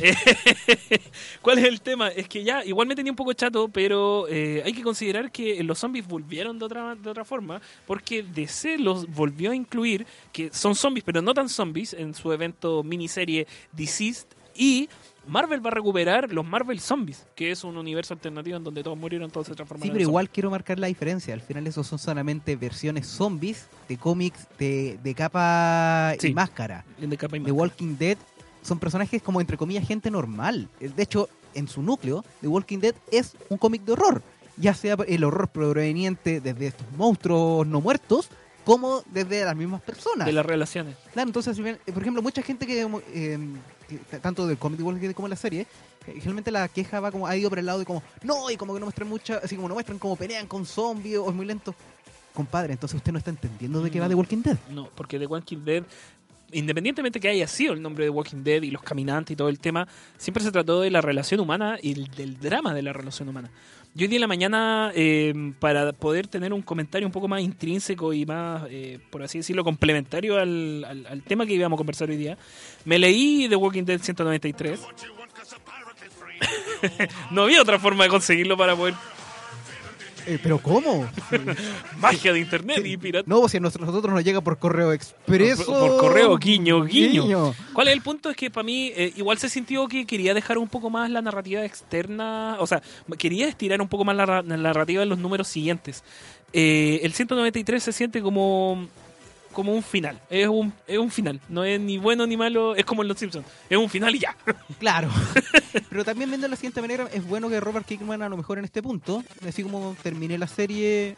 [0.00, 0.14] Eh,
[1.42, 2.08] ¿Cuál es el tema?
[2.08, 5.62] Es que ya, igual me tenía un poco chato, pero eh, hay que considerar que
[5.64, 10.50] los zombies volvieron de otra, de otra forma, porque DC los volvió a incluir, que
[10.52, 14.88] son zombies, pero no tan zombies, en su evento miniserie Deceased, y
[15.26, 18.98] Marvel va a recuperar los Marvel Zombies, que es un universo alternativo en donde todos
[18.98, 20.10] murieron, todos se transformaron Sí, en pero zombies.
[20.10, 21.32] igual quiero marcar la diferencia.
[21.32, 26.28] Al final esos son solamente versiones zombies de cómics de, de capa Sí.
[26.28, 26.84] y máscara.
[26.98, 27.54] De capa y The máscara.
[27.54, 28.18] Walking Dead
[28.62, 30.68] son personajes como entre comillas gente normal.
[30.80, 34.22] Eh, De hecho, en su núcleo, The Walking Dead es un cómic de horror.
[34.56, 38.28] Ya sea el horror proveniente desde estos monstruos no muertos,
[38.64, 40.26] como desde las mismas personas.
[40.26, 40.96] de las relaciones.
[41.12, 42.82] Claro, entonces, eh, por ejemplo, mucha gente que,
[43.12, 43.38] eh,
[43.88, 45.66] que tanto del cómic de Walking Dead como de la serie,
[46.06, 48.74] generalmente la queja va como, ha ido por el lado de como, no, y como
[48.74, 51.46] que no muestran mucha, así como no muestran cómo pelean con zombies o es muy
[51.46, 51.74] lento.
[52.34, 54.08] Compadre, entonces usted no está entendiendo de qué va.
[54.08, 54.56] The Walking Dead.
[54.70, 55.82] No, porque The Walking Dead
[56.52, 59.58] independientemente que haya sido el nombre de Walking Dead y los caminantes y todo el
[59.58, 59.86] tema,
[60.18, 63.50] siempre se trató de la relación humana y el- del drama de la relación humana.
[63.94, 67.42] Yo hoy día en la mañana, eh, para poder tener un comentario un poco más
[67.42, 71.78] intrínseco y más, eh, por así decirlo, complementario al, al- al tema que íbamos a
[71.78, 72.38] conversar hoy día,
[72.86, 74.80] me leí The Walking Dead 193.
[77.30, 78.94] no había otra forma de conseguirlo para poder...
[80.26, 81.08] Eh, ¿Pero cómo?
[81.98, 83.24] Magia de internet y pirata.
[83.26, 85.66] No, si a nosotros, nosotros nos llega por correo expreso.
[85.66, 87.54] Por, por correo, guiño, guiño, Guiño.
[87.72, 88.30] ¿Cuál es el punto?
[88.30, 91.22] Es que para mí, eh, igual se sintió que quería dejar un poco más la
[91.22, 92.82] narrativa externa, o sea,
[93.18, 96.04] quería estirar un poco más la, la narrativa en los números siguientes.
[96.52, 98.86] Eh, el 193 se siente como
[99.52, 102.84] como un final, es un, es un final, no es ni bueno ni malo, es
[102.84, 104.36] como en Los Simpsons, es un final y ya.
[104.78, 105.08] Claro.
[105.90, 108.58] Pero también viendo de la siguiente manera, es bueno que Robert Kirkman a lo mejor
[108.58, 111.16] en este punto, así como terminé la serie...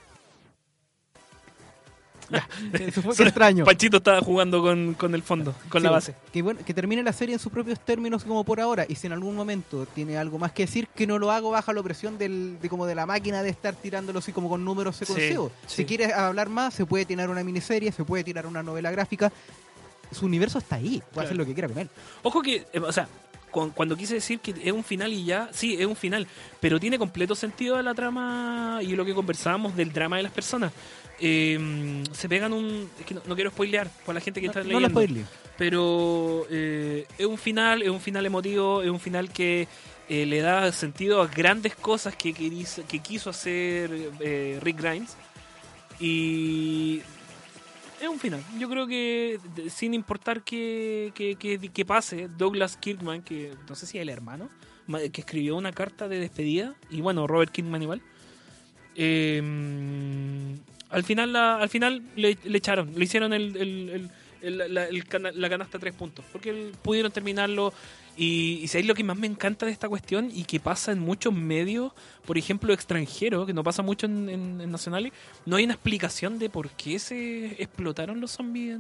[2.35, 2.49] Ya,
[2.87, 3.65] eso fue extraño.
[3.65, 6.15] Panchito estaba jugando con, con el fondo, con Sí, la base.
[6.33, 8.85] Que, bueno, que termine la serie en sus propios términos como por ahora.
[8.89, 11.73] Y si en algún momento tiene algo más que decir, que no lo hago bajo
[11.73, 14.97] la presión del, de como de la máquina de estar tirándolo así como con números
[14.97, 15.53] secuenciados.
[15.67, 15.77] sí.
[15.77, 19.33] Si quieres hablar más, se puede tirar una miniserie, se puede tirar una novela gráfica.
[20.11, 20.99] Su universo está ahí.
[21.01, 21.27] Puede Claro.
[21.27, 21.91] hacer lo que quiera con él.
[22.23, 23.09] Ojo que, eh, o sea,
[23.51, 26.27] cu- cuando quise decir que es un final y ya, sí, es un final,
[26.61, 30.73] pero tiene completo sentido la trama y lo que conversábamos del drama de las personas.
[31.27, 32.91] Eh, se pegan un.
[33.01, 35.23] Es que no, no quiero spoilear para la gente que No, está no leyendo.
[35.57, 39.67] pero eh, es un final, es un final emotivo, es un final que
[40.11, 45.17] eh, le da sentido a grandes cosas que, que quiso hacer eh, Rick Grimes.
[45.99, 47.01] Y
[48.03, 48.43] es un final.
[48.59, 49.39] Yo creo que
[49.71, 54.51] sin importar que, que, que- pase, Douglas Kirkman, que no sé si es el hermano,
[54.89, 58.03] ma- que escribió una carta de despedida, y bueno, Robert Kirkman igual.
[58.97, 59.41] eh,
[60.91, 64.11] al final, la- al final le, le echaron, le hicieron el,
[64.43, 67.73] la, cana- la canasta tres puntos, porque pudieron terminarlo.
[68.17, 71.01] Y, y sabéis lo que más me encanta de esta cuestión y que pasa en
[71.01, 71.93] muchos medios,
[72.25, 75.13] por ejemplo, extranjeros, que no pasa mucho en, nacionales,
[75.47, 78.79] no hay una explicación de por qué se explotaron los zombies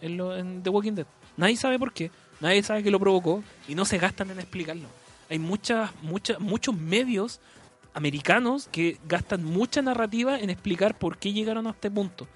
[0.00, 1.06] en, lo- en The Walking Dead.
[1.36, 4.88] Nadie sabe por qué, nadie sabe qué lo provocó y no se gastan en explicarlo.
[5.28, 7.38] Hay muchas, muchas, muchos medios
[7.94, 12.26] americanos que gastan mucha narrativa en explicar por qué llegaron a este punto.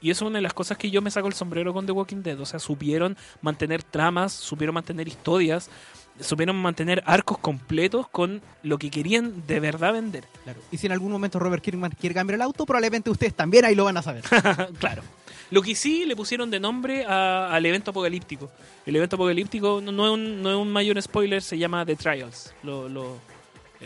[0.00, 1.92] Y eso es una de las cosas que yo me saco el sombrero con The
[1.92, 2.38] Walking Dead.
[2.40, 5.70] O sea, supieron mantener tramas, supieron mantener historias,
[6.18, 10.24] supieron mantener arcos completos con lo que querían de verdad vender.
[10.42, 10.60] Claro.
[10.72, 13.76] Y si en algún momento Robert Kirkman quiere cambiar el auto, probablemente ustedes también ahí
[13.76, 14.24] lo van a saber.
[14.80, 15.02] claro.
[15.52, 18.50] Lo que sí le pusieron de nombre a- al evento apocalíptico.
[18.86, 21.94] El evento apocalíptico no, no es, un, no es un mayor spoiler, se llama The
[21.94, 22.52] Trials.
[22.64, 23.18] Lo, lo-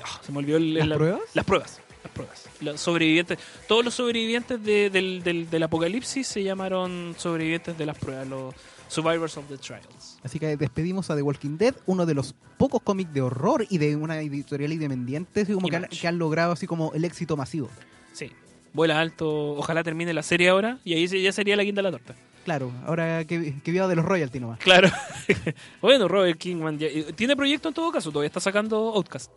[0.04, 1.20] ah, se me olvidó el, ¿Las pruebas?
[1.34, 1.80] Las pruebas.
[2.02, 2.44] Las pruebas.
[2.60, 3.38] Los sobrevivientes.
[3.68, 8.54] Todos los sobrevivientes de- del, del- del apocalipsis se llamaron sobrevivientes de las pruebas, los
[8.88, 10.18] Survivors of the Trials.
[10.22, 13.78] Así que despedimos a The Walking Dead, uno de los pocos cómics de horror y
[13.78, 16.00] de una editorial independiente, así como que han, Image.
[16.00, 17.68] que han logrado así como el éxito masivo.
[18.12, 18.30] Sí.
[18.72, 19.28] Vuela alto.
[19.54, 22.14] Ojalá termine la serie ahora y ahí ya sería la quinta de la torta.
[22.44, 24.60] Claro, ahora que, que viva de los royalty nomás.
[24.60, 24.88] Claro.
[25.82, 29.32] bueno, Robert Kingman ya- eh, tiene proyecto en todo caso, todavía está sacando Outcast.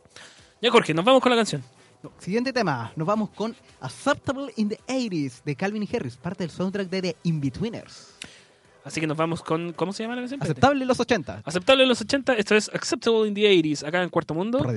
[0.61, 1.63] Ya, Jorge, nos vamos con la canción.
[2.03, 6.43] No, Siguiente tema, nos vamos con Acceptable in the 80s de Calvin y Harris, parte
[6.43, 8.15] del soundtrack de The Inbetweeners.
[8.83, 9.73] Así que nos vamos con.
[9.73, 10.41] ¿Cómo se llama la canción?
[10.41, 12.33] Aceptable en los 80, Aceptable en los 80.
[12.33, 14.59] Esto es Acceptable in the 80s, acá en Cuarto Mundo.
[14.59, 14.73] por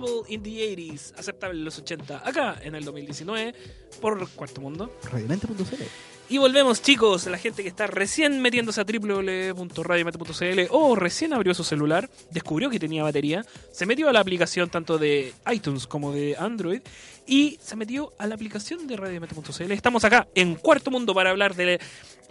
[0.00, 3.54] Acceptable in the 80s, aceptable en los 80, acá en el 2019,
[4.00, 4.90] por Cuarto Mundo.
[5.10, 5.82] Radiomente.cl.
[6.30, 11.64] Y volvemos, chicos, la gente que está recién metiéndose a www.radiomete.cl o recién abrió su
[11.64, 16.36] celular, descubrió que tenía batería, se metió a la aplicación tanto de iTunes como de
[16.38, 16.82] Android
[17.26, 19.72] y se metió a la aplicación de radiomete.cl.
[19.72, 21.80] Estamos acá en Cuarto Mundo para hablar de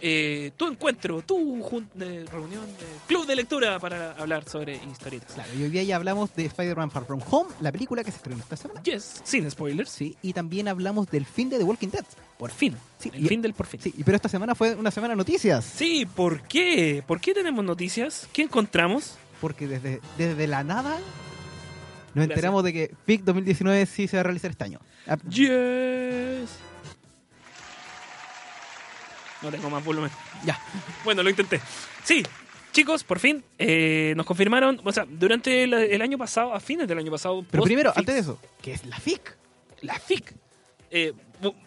[0.02, 1.60] eh, tu encuentro, tu
[1.94, 5.32] de reunión, de club de lectura para hablar sobre historietas.
[5.34, 8.16] Claro, y hoy día ya hablamos de Spider-Man Far From Home, la película que se
[8.18, 8.82] estrenó esta semana.
[8.82, 9.90] Yes, sin spoilers.
[9.90, 12.04] Sí, y también hablamos del fin de The Walking Dead.
[12.38, 12.74] Por fin.
[12.98, 13.80] Sí, el y- fin del por fin.
[13.80, 15.64] Sí, pero esta semana fue una semana de noticias.
[15.64, 17.02] Sí, ¿por qué?
[17.06, 18.28] ¿Por qué tenemos noticias?
[18.32, 19.16] ¿Qué encontramos?
[19.40, 22.30] Porque desde, desde la nada nos Gracias.
[22.30, 24.80] enteramos de que FIC 2019 sí se va a realizar este año.
[25.06, 26.48] Ah, Yes.
[29.42, 30.10] No tengo más volumen.
[30.44, 30.58] Ya.
[31.04, 31.60] Bueno, lo intenté.
[32.04, 32.22] Sí,
[32.72, 34.80] chicos, por fin eh, nos confirmaron.
[34.84, 37.44] O sea, durante el, el año pasado, a fines del año pasado.
[37.50, 39.36] Pero primero, antes de eso, ¿qué es la FIC?
[39.82, 40.34] La FIC.
[40.90, 41.12] Eh,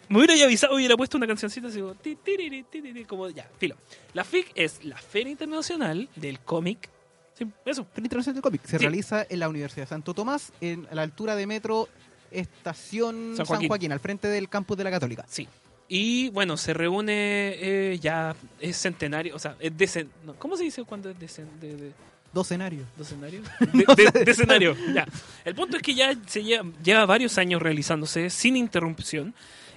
[0.08, 3.76] me hubiera avisado, hubiera puesto una cancioncita así como, ti, tiriri, tiriri, como ya, filo.
[4.12, 6.90] La FIC es la Feria Internacional del Cómic.
[7.36, 7.84] Sí, eso.
[7.86, 8.62] Feria Internacional del Cómic.
[8.64, 8.78] Se Sí.
[8.78, 11.88] realiza en la Universidad de Santo Tomás, en, a la altura de metro
[12.30, 13.68] Estación San San Joaquín.
[13.68, 15.24] Joaquín, al frente del campus de la Católica.
[15.28, 15.48] Sí.
[15.88, 17.12] Y bueno, se reúne
[17.58, 21.48] eh, ya, es centenario, o sea, es decen, no, ¿cómo se dice cuando es decen,
[21.60, 21.92] de, de-
[22.96, 23.44] Dos escenarios.
[23.72, 23.84] ¿De?
[23.94, 25.06] De, de- de ya.
[25.44, 29.34] El punto es que ya se lleva, lleva varios años realizándose sin interrupción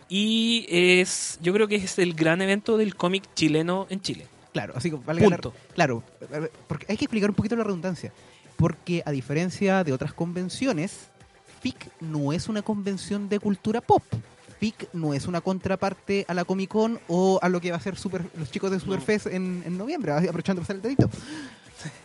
[0.09, 4.25] y es, yo creo que es el gran evento del cómic chileno en Chile.
[4.53, 5.53] Claro, así que valga la- Punto.
[5.75, 6.03] Claro,
[6.33, 8.11] a ver, porque hay que explicar un poquito la redundancia.
[8.55, 11.09] Porque a diferencia de otras convenciones,
[11.61, 14.01] FIC no es una convención de cultura pop.
[14.59, 17.81] FIC no es una contraparte a la Comic Con o a lo que va a
[17.81, 21.09] ser Super, los chicos de Superfest en, en noviembre, aprovechando hacer el dedito.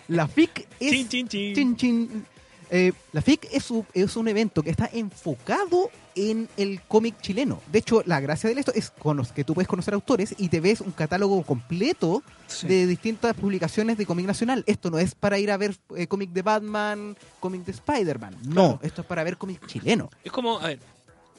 [0.08, 0.90] La FIC es.
[0.90, 1.54] Chin, chin, chin.
[1.54, 2.26] Chin, chin.
[2.74, 7.60] Eh, la FIC es, es un evento que está enfocado en el cómic chileno.
[7.70, 10.60] De hecho, la gracia de esto es cono- que tú puedes conocer autores y te
[10.60, 12.66] ves un catálogo completo Sí.
[12.66, 14.62] de distintas publicaciones de cómic nacional.
[14.66, 18.36] Esto no es para ir a ver eh, cómic de Batman, cómic de Spider-Man.
[18.44, 18.80] No, Claro.
[18.82, 20.10] esto es para ver cómic chileno.
[20.22, 20.78] Es como, a ver,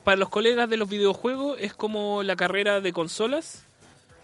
[0.03, 3.63] para los colegas de los videojuegos es como la carrera de consolas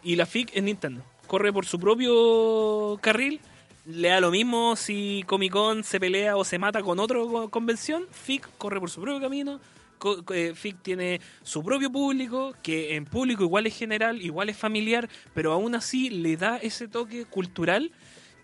[0.04, 1.04] y la FIC en Nintendo.
[1.28, 3.40] Corre por su propio carril,
[3.86, 7.50] le da lo mismo si Comic Con se pelea o se mata con otra co-
[7.50, 9.60] convención, FIC corre por su propio camino.
[10.34, 15.10] Eh, FIC tiene su propio público, que en público igual es general, igual es familiar,
[15.34, 17.92] pero aún así le da ese toque cultural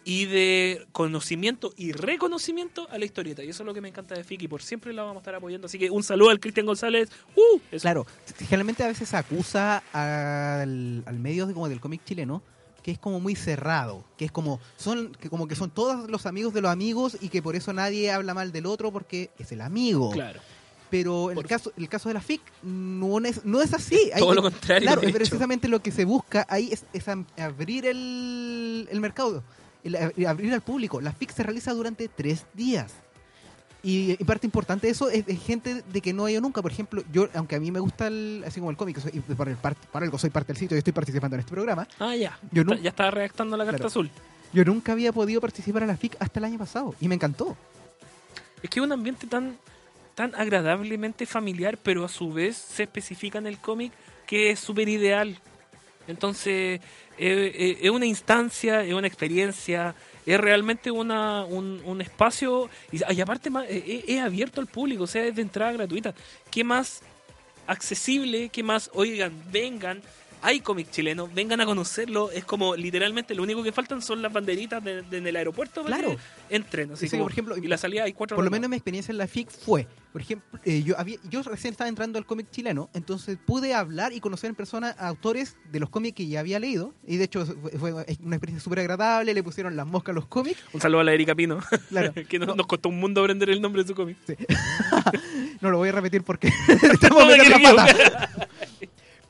[0.08, 3.44] y de conocimiento y reconocimiento a la historieta.
[3.44, 5.20] Y eso es lo que me encanta de FIC y por siempre la vamos a
[5.22, 5.66] estar apoyando.
[5.66, 7.10] Así que un saludo al Cristian González.
[7.36, 7.60] ¡Uh!
[7.72, 7.82] Eso.
[7.82, 8.06] Claro,
[8.38, 12.42] generalmente a veces se acusa al, al medio de, como del cómic chileno
[12.84, 16.28] que es como muy cerrado, que es como son que como que son todos los
[16.28, 19.52] amigos de los amigos y que por eso nadie habla mal del otro porque es
[19.52, 20.12] el amigo.
[20.12, 20.40] Claro.
[20.92, 24.12] Pero en el caso el caso de la FIC no es no es así.
[24.14, 27.06] Hay- todo lo contrario, Claro, es precisamente lo que se busca ahí es, es
[27.40, 29.44] abrir el, el mercado,
[29.86, 31.00] el- abrir al público.
[31.02, 32.94] La FIC se realiza durante tres días.
[33.84, 36.62] Y, y parte importante de eso es, gente de que no ha ido nunca.
[36.62, 39.52] Por ejemplo, yo, aunque a mí me gusta el, así como el cómic, soy- para,
[39.52, 39.76] el para
[40.06, 42.40] algo soy parte del sitio y estoy participando en este programa, Ah, ya.
[42.52, 43.88] Yo no- Ya estaba redactando la carta Claro.
[43.90, 44.10] azul.
[44.54, 46.96] yo nunca había podido participar en la FIC hasta el año pasado.
[47.00, 47.56] Y me encantó.
[48.64, 49.56] Es que es un ambiente tan,
[50.16, 53.92] tan agradablemente familiar, pero a su vez se especifica en el cómic
[54.26, 55.38] que es súper ideal.
[56.08, 56.80] Entonces,
[57.18, 59.96] eh, eh, es una instancia, es una experiencia,
[60.26, 64.68] es realmente una, un, un espacio, y, y aparte más, eh, eh, es abierto al
[64.68, 66.14] público, o sea, es de entrada gratuita.
[66.52, 67.02] ¿Qué más
[67.68, 68.50] accesible?
[68.50, 68.90] ¿Qué más?
[68.94, 70.02] Oigan, vengan.
[70.42, 72.30] Hay cómic chileno, vengan a conocerlo.
[72.32, 75.84] Es como literalmente lo único que faltan son las banderitas de- de- en el aeropuerto
[75.84, 76.16] para Claro.
[76.50, 76.92] que entren.
[76.92, 78.76] Así Sí, sí, como- por ejemplo, y la salida hay cuatro Por lo menos mi
[78.76, 82.26] experiencia en la FIC fue, por ejemplo, eh, yo había, yo recién estaba entrando al
[82.26, 86.28] cómic chileno, entonces pude hablar y conocer en persona a autores de los cómics que
[86.28, 87.46] ya había leído, y de hecho
[87.80, 91.04] fue, una experiencia súper agradable, le pusieron las moscas a los cómics, Un saludo a
[91.06, 91.60] la Erika Pino,
[91.90, 92.14] Claro.
[92.30, 94.18] que nos, nos costó un mundo aprender el nombre de su cómic.
[95.62, 96.48] no lo voy a repetir porque
[96.94, 97.36] estamos No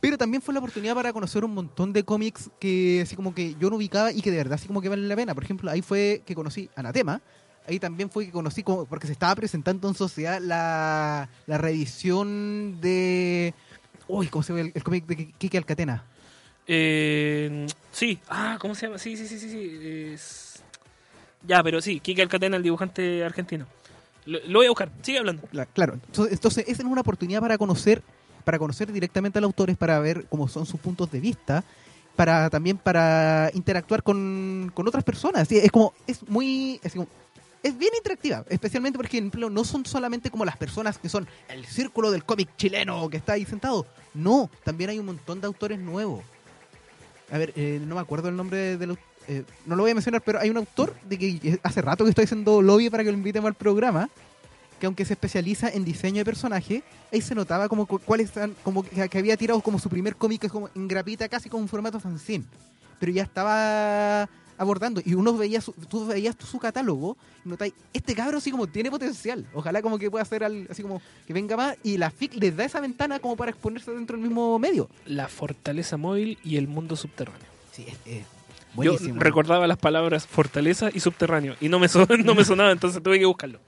[0.05, 3.55] Pero también fue la oportunidad para conocer un montón de cómics que así como que
[3.59, 5.33] yo no ubicaba y que de verdad así como que valen la pena.
[5.33, 7.21] Por ejemplo, ahí fue que conocí Anatema.
[7.67, 12.79] Ahí también fue que conocí, como, porque se estaba presentando en sociedad la, la reedición
[12.79, 13.55] de...
[14.07, 16.03] Uy, ¿cómo se llama el, el cómic de Kike Alcatena?
[16.67, 18.99] Eh, sí, ah, ¿cómo se llama?
[18.99, 19.49] Sí, sí, sí, sí.
[19.49, 19.79] sí.
[20.13, 20.61] es-
[21.47, 23.65] Ya, pero sí, Kike Alcatena, el dibujante argentino.
[24.25, 25.41] Lo, lo voy a buscar, sigue hablando.
[25.51, 28.03] La- claro, entonces, entonces esa es una oportunidad para conocer,
[28.45, 31.63] para conocer directamente a los autores, para ver cómo son sus puntos de vista,
[32.15, 35.51] para también para interactuar con, con otras personas.
[35.51, 40.55] Es como, es muy, es bien interactiva, especialmente por ejemplo, no son solamente como las
[40.55, 43.85] personas que son el círculo del cómic chileno que está ahí sentado.
[44.13, 46.23] No, también hay un montón de autores nuevos.
[47.31, 50.21] A ver, eh, no me acuerdo el nombre del eh, no lo voy a mencionar,
[50.21, 53.17] pero hay un autor de que hace rato que estoy haciendo lobby para que lo
[53.17, 54.09] invitemos al programa,
[54.85, 58.31] que aunque se especializa en diseño de personaje, ahí se notaba como cu- cuáles
[58.63, 61.99] como que, había tirado como su primer cómic como en grapita, casi como un formato
[61.99, 62.45] fanzine.
[62.99, 68.13] Pero ya estaba abordando y uno veía su, tú veías su catálogo y notáis, este
[68.15, 69.45] cabro así como tiene potencial.
[69.55, 72.55] Ojalá como que pueda hacer al- así como que venga más y la FIC les
[72.55, 74.87] da esa ventana como para exponerse dentro del mismo medio.
[75.07, 77.47] La fortaleza móvil y el mundo subterráneo.
[77.71, 78.25] Sí, es, es Yo
[78.75, 79.19] buenísimo.
[79.19, 83.17] recordaba las palabras fortaleza y subterráneo y no me, son- no me sonaba, entonces tuve
[83.19, 83.59] que buscarlo.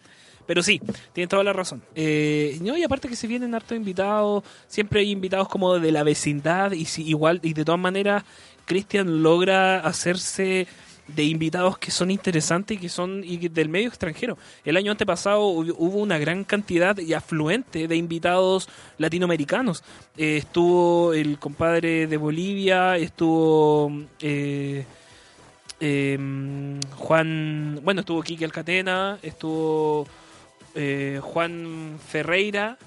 [0.48, 0.82] Pero sí,
[1.14, 1.84] tienes toda la razón.
[1.94, 6.72] Eh, y aparte que se vienen hartos invitados, siempre hay invitados como de la vecindad
[6.72, 8.24] y si, igual, y de todas maneras,
[8.66, 10.68] Cristian logra hacerse
[11.08, 14.38] de invitados que son interesantes y que son del medio extranjero.
[14.66, 18.68] El año antepasado hubo una gran cantidad y afluente de invitados
[18.98, 19.84] latinoamericanos.
[20.18, 24.86] Eh, estuvo el compadre de Bolivia, estuvo eh,
[25.80, 30.08] eh, Juan, bueno, estuvo Kike Alcatena, estuvo
[30.78, 32.78] eh, Juan Ferreira,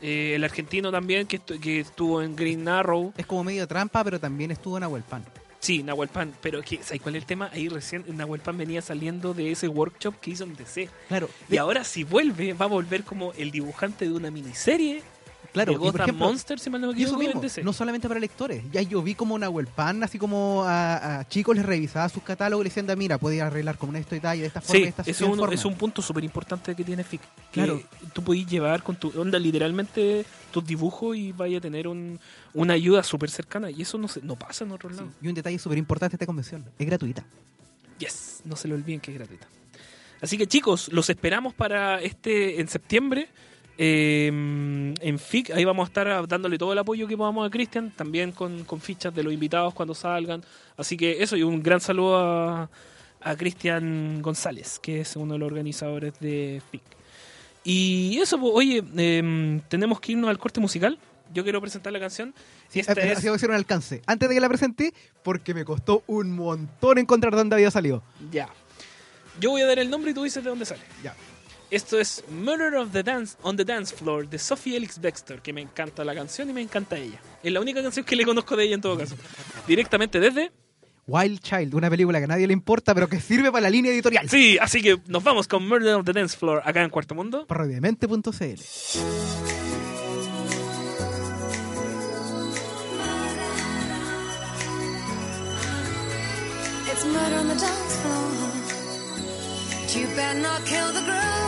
[0.00, 3.12] eh, el argentino también, que, estu- que estuvo en Green Arrow.
[3.16, 5.24] Es como medio trampa, pero también estuvo en Ahuelpan.
[5.58, 7.50] Sí, Nahuel Pan, pero que, ¿sabes cuál es el tema?
[7.52, 10.88] Ahí recién Nahuel Pan venía saliendo de ese workshop que hizo en DC.
[11.08, 15.02] Claro, Y ahora si vuelve, va a volver como el dibujante de una miniserie
[15.64, 15.72] claro.
[15.72, 17.62] y por ejemplo, Monster, si mal no me eso equivoco, mismo, DC.
[17.64, 18.62] no solamente para lectores.
[18.72, 22.62] Ya yo vi como Nahuel Pan, así como a, a chicos les revisaba sus catálogos
[22.62, 24.82] y les decían, mira, puedes arreglar como esto y tal, y de esta forma Sí,
[24.82, 25.52] de esta es, forma.
[25.54, 27.20] es un punto súper importante que tiene FIC.
[27.20, 27.82] Que Claro.
[28.12, 32.18] tú podés llevar con tu onda literalmente tus dibujos y vaya a tener un,
[32.54, 33.70] una ayuda súper cercana.
[33.70, 35.12] Y eso no, se, no pasa en otros lados.
[35.20, 37.24] Y un detalle súper importante de esta convención, es gratuita.
[37.98, 39.46] Yes, no se lo olviden que es gratuita.
[40.20, 43.28] Así que chicos, los esperamos para este en septiembre.
[43.78, 47.90] Eh, en FIC, ahí vamos a estar dándole todo el apoyo que podamos a Cristian,
[47.94, 50.42] también con, con fichas de los invitados cuando salgan.
[50.76, 52.70] Así que eso, y un gran saludo a,
[53.20, 56.82] a Cristian González, que es uno de los organizadores de FIC.
[57.64, 60.98] Y eso, pues, oye, em, tenemos que irnos al corte musical.
[61.34, 62.32] Yo quiero presentar la canción.
[62.72, 64.00] Y esta Eh, es- voy a hacer un alcance.
[64.06, 68.04] Antes de que la presenté, porque me costó un montón encontrar dónde había salido.
[68.30, 68.48] Ya.
[69.40, 70.82] Yo voy a dar el nombre y tú dices de dónde sale.
[71.02, 71.14] Ya.
[71.68, 75.52] Esto es Murder of the Dance on the Dance Floor de Sophie Elix Bextor, que
[75.52, 77.20] me encanta la canción y me encanta ella.
[77.42, 79.16] Es la única canción que le conozco de ella en todo caso.
[79.66, 80.52] Directamente desde.
[81.08, 83.90] Wild Child, una película que a nadie le importa, pero que sirve para la línea
[83.92, 84.28] editorial.
[84.28, 87.46] Sí, así que nos vamos con Murder of the Dance Floor acá en Cuarto Mundo.
[87.46, 88.60] Parodiamente.cl.
[96.88, 98.56] It's murder on the dance floor.
[99.96, 101.45] You better not kill the groove,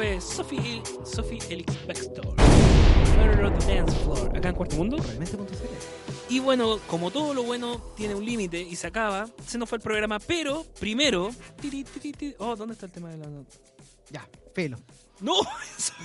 [0.00, 2.24] fue Sophie, Sophie Elix Baxter.
[3.18, 4.34] Murder the Dance Floor.
[4.34, 4.96] Acá en Cuarto Mundo.
[6.30, 9.76] Y bueno, como todo lo bueno tiene un límite y se acaba, se nos fue
[9.76, 11.30] el programa, pero primero.
[11.60, 12.34] tiri, tiri, tiri.
[12.38, 13.54] Oh, ¿dónde está el tema de la nota?
[14.10, 14.78] Ya, pelo.
[15.20, 15.34] ¡No!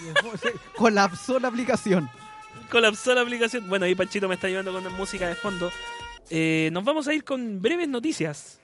[0.75, 2.09] Colapsó la aplicación.
[2.69, 3.69] Colapsó la aplicación.
[3.69, 5.71] Bueno, ahí Panchito me está llevando con música de fondo.
[6.29, 8.59] Eh, nos vamos a ir con breves noticias.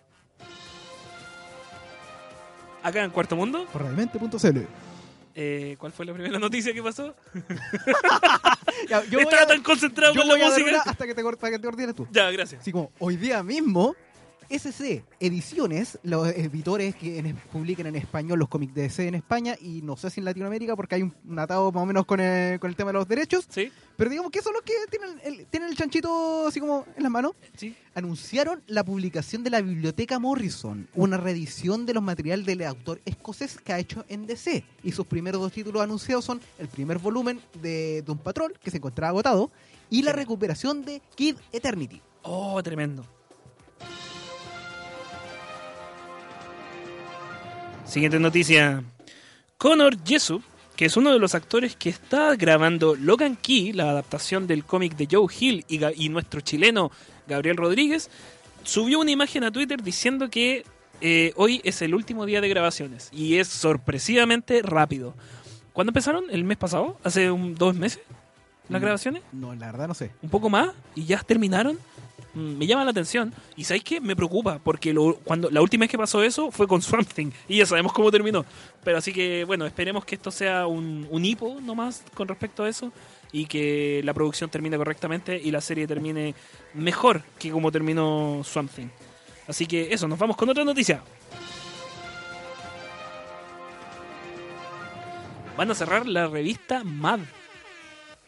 [2.84, 3.66] Acá en Cuarto Mundo.
[3.74, 4.91] Realmente.cl.
[5.34, 7.16] Eh, ¿Cuál fue la primera noticia que pasó?
[8.90, 10.82] Ya, yo Estaba a- tan concentrado yo con la voy a dar música.
[10.84, 12.08] una hasta que te, cor- para que te coordines tú.
[12.12, 12.62] Ya, gracias.
[12.62, 13.96] Así como, hoy día mismo,
[14.52, 19.56] SC Ediciones, los editores que en- publican en español los cómics de DC en España
[19.60, 22.20] y no sé si en Latinoamérica porque hay un, un atado más o menos con
[22.20, 23.46] el, con el tema de los derechos.
[23.50, 23.72] Sí.
[23.98, 27.12] Pero digamos que son los que tienen el, tienen el chanchito así como en las
[27.12, 27.34] manos.
[27.56, 27.76] Sí.
[27.94, 33.58] Anunciaron la publicación de la Biblioteca Morrison, una reedición de los materiales del autor escocés
[33.60, 34.64] que ha hecho en DC.
[34.84, 38.78] Y sus primeros dos títulos anunciados son el primer volumen de Doom Patrol, que se
[38.78, 39.52] encontraba agotado,
[39.90, 42.02] y la recuperación de Kid Eternity.
[42.24, 43.06] Oh, tremendo.
[47.92, 48.84] Siguiente noticia.
[49.58, 50.42] Connor Jessup,
[50.78, 54.96] que es uno de los actores que está grabando Logan Key, la adaptación del cómic
[54.96, 56.90] de Joe Hill y, y nuestro chileno
[57.28, 58.10] Gabriel Rodríguez,
[58.64, 60.64] subió una imagen a Twitter diciendo que
[61.02, 65.14] eh, hoy es el último día de grabaciones y es sorpresivamente rápido.
[65.74, 66.24] ¿Cuándo empezaron?
[66.30, 66.98] ¿El mes pasado?
[67.04, 68.00] ¿Hace un- dos meses?
[68.70, 68.84] ¿Las Mm.
[68.86, 69.24] grabaciones?
[69.34, 70.12] No, la verdad no sé.
[70.22, 71.78] un poco más y ya terminaron.
[72.34, 73.34] Mm, Me llama la atención.
[73.56, 74.00] Y ¿sabéis qué?
[74.02, 77.32] Me preocupa, porque lo- cuando la última vez que pasó eso fue con Swamp Thing,
[77.48, 78.46] y ya sabemos cómo terminó.
[78.84, 82.70] Pero así que, bueno, esperemos que esto sea un, un hipo nomás con respecto a
[82.70, 82.92] eso,
[83.34, 86.36] y que la producción termine correctamente y la serie termine
[86.74, 88.88] mejor que como terminó Swamp Thing.
[89.48, 91.02] Así que eso, nos vamos con otra noticia.
[95.58, 97.20] Van a cerrar la revista Mad.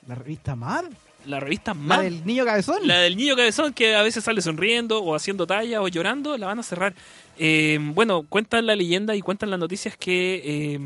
[0.07, 0.85] ¿La revista Mad?
[1.25, 2.01] La revista ¿La Mad.
[2.01, 2.87] del niño cabezón?
[2.87, 6.47] La del niño cabezón que a veces sale sonriendo o haciendo talla o llorando, la
[6.47, 6.93] van a cerrar.
[7.37, 10.79] Eh, bueno, cuentan la leyenda y cuentan las noticias que eh,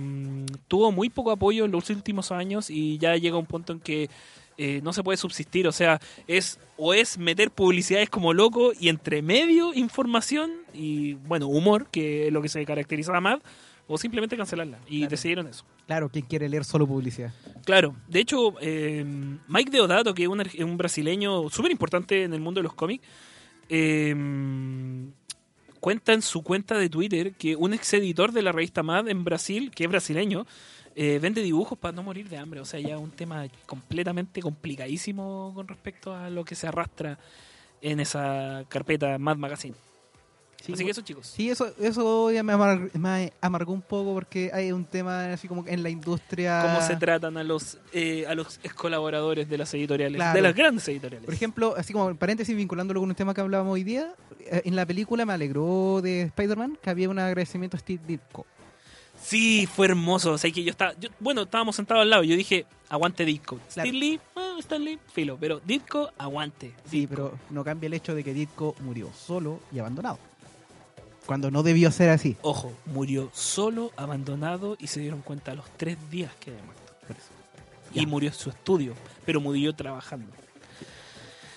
[0.68, 4.10] tuvo muy poco apoyo en los últimos años y ya llega un punto en que
[4.58, 5.68] eh, no se puede subsistir.
[5.68, 11.48] O sea, es o es meter publicidades como loco y entre medio información y, bueno,
[11.48, 13.40] humor, que es lo que se caracterizaba más,
[13.88, 14.80] o simplemente cancelarla.
[14.88, 15.10] Y Claro.
[15.12, 15.64] decidieron eso.
[15.86, 17.34] Claro, ¿quién quiere leer solo publicidad?
[17.66, 19.06] Claro, de hecho, eh,
[19.48, 23.04] Mike Deodato, que es un, brasileño súper importante en el mundo de los cómics,
[23.70, 24.14] eh,
[25.80, 29.24] cuenta en su cuenta de Twitter que un ex editor de la revista Mad en
[29.24, 30.46] Brasil, que es brasileño,
[30.96, 32.60] eh, vende dibujos para no morir de hambre.
[32.60, 37.20] O sea, ya un tema completamente complicadísimo con respecto a lo que se arrastra
[37.82, 39.76] en esa carpeta Mad Magazine.
[40.62, 41.28] Así que eso, chicos.
[41.28, 45.47] Sí, eso, eso ya me, amar- me amargó un poco porque hay un tema así
[45.47, 46.62] como en la industria.
[46.64, 50.36] Cómo se tratan a los eh, a los colaboradores de las editoriales, Claro.
[50.36, 51.26] de las grandes editoriales.
[51.26, 54.62] Por ejemplo, así como en paréntesis, vinculándolo con un tema que hablábamos hoy día, eh,
[54.66, 58.45] en la película me alegró de Spider-Man que había un agradecimiento a Steve Ditko.
[59.22, 60.34] Sí, fue hermoso.
[60.34, 62.24] O sea, que yo estaba, yo- bueno, estábamos sentados al lado.
[62.24, 63.58] Yo dije, aguante Ditko.
[63.74, 63.89] Claro.
[63.89, 65.38] Steve Lee, ah, Stan Lee, filo.
[65.39, 66.74] Pero Ditko, aguante.
[66.89, 70.20] Sí, pero no cambia el hecho de que Ditko murió solo y abandonado.
[71.28, 72.38] Cuando no debió ser así.
[72.41, 76.82] Ojo, murió solo, abandonado y se dieron cuenta a los tres días que había muerto.
[77.93, 78.93] Y murió en su estudio,
[79.25, 80.32] pero murió trabajando.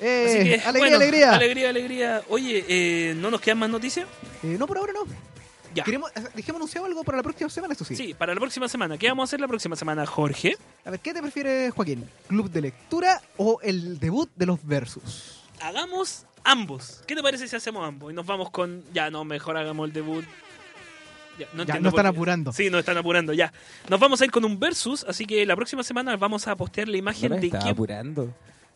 [0.01, 1.33] Eh, Así que, alegría, bueno, alegría.
[1.33, 2.23] Alegría, alegría.
[2.29, 4.09] Oye, eh, ¿no nos quedan más noticias?
[4.43, 5.05] Eh, no, por ahora no.
[5.75, 5.85] Ya.
[5.85, 7.95] Queremos, eh, dejemos anunciado algo para la próxima semana, eso sí.
[7.95, 8.99] Sí, para la próxima semana.
[8.99, 10.57] ¿Qué vamos a hacer la próxima semana, Jorge?
[10.85, 12.09] A ver, ¿qué te prefieres, Joaquín?
[12.27, 15.45] ¿Club de lectura o el debut de los versus?
[15.61, 17.03] Hagamos ambos.
[17.07, 18.13] ¿Qué te parece si hacemos ambos?
[18.13, 18.83] Y nos vamos con.
[18.93, 20.25] Ya, no, mejor hagamos el debut.
[21.39, 22.09] Ya, no, Ya, no están qué.
[22.09, 22.53] apurando.
[22.53, 23.53] Sí, nos están apurando, ya.
[23.89, 26.89] Nos vamos a ir con un versus, así que la próxima semana vamos a postear
[26.89, 27.71] la No imagen me de estaba qué.
[27.71, 28.35] apurando.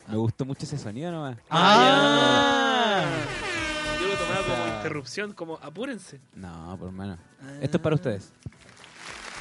[0.08, 1.36] Me gustó mucho ese sonido nomás.
[1.50, 4.00] Ah, ya.
[4.00, 6.20] Yo lo tomaba como interrupción, como apúrense.
[6.34, 7.18] No, por menos.
[7.60, 8.32] Esto es para ustedes.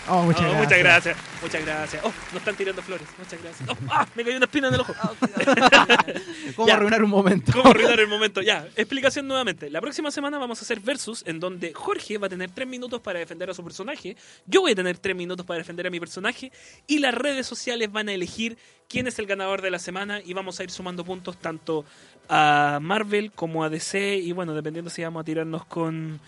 [0.09, 0.61] Oh, muchas Oh, gracias.
[0.63, 2.01] muchas gracias, muchas gracias.
[2.05, 3.69] Oh, nos están tirando flores, muchas gracias.
[3.69, 4.93] Oh, ah, me cayó una espina en el ojo.
[6.55, 6.75] ¿Cómo Ya.
[6.75, 7.51] arruinar un momento?
[7.53, 8.41] ¿Cómo arruinar el momento?
[8.41, 9.69] Ya, explicación nuevamente.
[9.69, 13.01] La próxima semana vamos a hacer versus en donde Jorge va a tener tres minutos
[13.01, 15.99] para defender a su personaje, yo voy a tener tres minutos para defender a mi
[15.99, 16.51] personaje
[16.87, 18.57] y las redes sociales van a elegir
[18.89, 21.85] quién es el ganador de la semana y vamos a ir sumando puntos tanto
[22.29, 26.19] a Marvel como a DC y bueno, dependiendo si vamos a tirarnos con...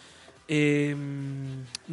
[0.47, 0.95] eh,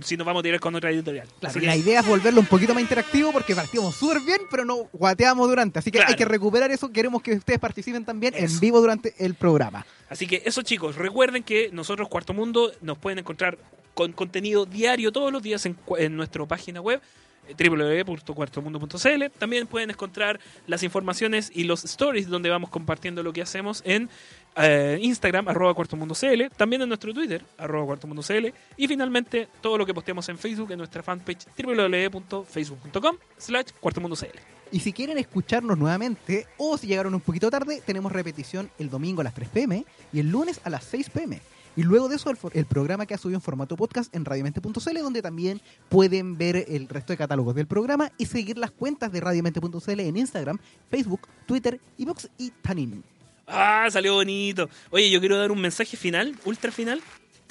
[0.02, 1.26] si nos vamos a tirar con otra editorial.
[1.40, 4.40] Claro, Así que- la idea es volverlo un poquito más interactivo porque partimos súper bien,
[4.50, 5.78] pero no guateamos durante.
[5.78, 6.10] Así que Claro.
[6.10, 6.90] hay que recuperar eso.
[6.92, 8.54] Queremos que ustedes participen también Eso.
[8.54, 9.86] en vivo durante el programa.
[10.08, 13.58] Así que eso chicos, recuerden que nosotros Cuarto Mundo nos pueden encontrar
[13.94, 17.00] con contenido diario todos los días en, en nuestra página web
[17.48, 19.24] eh, www.cuartomundo.cl.
[19.38, 24.08] También pueden encontrar las informaciones y los stories donde vamos compartiendo lo que hacemos en
[24.56, 28.46] eh, Instagram, arroba cuartomundo.cl, también en nuestro Twitter, arroba cuartomundo.cl,
[28.76, 34.38] y finalmente todo lo que posteamos en Facebook en nuestra fanpage www.facebook.com slash cuartomundo.cl.
[34.70, 39.20] Y si quieren escucharnos nuevamente o si llegaron un poquito tarde, tenemos repetición el domingo
[39.20, 41.40] a las 3 pm y el lunes a las 6 pm.
[41.76, 44.98] Y luego de eso, el, el programa que ha subido en formato podcast en radiomente.cl,
[44.98, 49.20] donde también pueden ver el resto de catálogos del programa y seguir las cuentas de
[49.20, 50.58] radiomente.cl en Instagram,
[50.90, 53.02] Facebook, Twitter, Evox y Tanin.
[53.46, 54.68] Ah, salió bonito.
[54.90, 57.00] Oye, yo quiero dar un mensaje final, ultra final.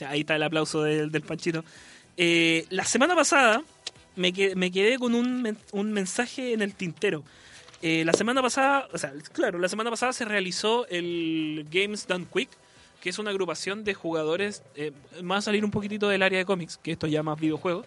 [0.08, 1.64] Ahí está el aplauso del, del Panchito.
[2.18, 3.62] Eh, la semana pasada
[4.16, 7.24] me, que- me quedé con un, un mensaje en el tintero.
[7.82, 12.26] Eh, la semana pasada, o sea, claro, la semana pasada se realizó el Games Done
[12.32, 12.50] Quick,
[13.02, 14.92] que es una agrupación de jugadores, eh,
[15.30, 17.86] va a salir un poquitito del área de cómics, que esto ya más videojuegos.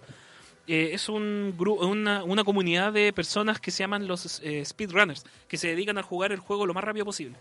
[0.66, 5.56] Eh, es un una, una comunidad de personas que se llaman los eh, speedrunners, que
[5.58, 7.36] se dedican a jugar el juego lo más rápido posible.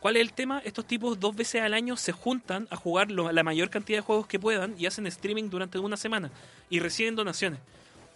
[0.00, 0.62] ¿Cuál es el tema?
[0.64, 4.26] Estos tipos dos veces al año se juntan a jugar la mayor cantidad de juegos
[4.26, 6.30] que puedan y hacen streaming durante una semana
[6.70, 7.60] y reciben donaciones.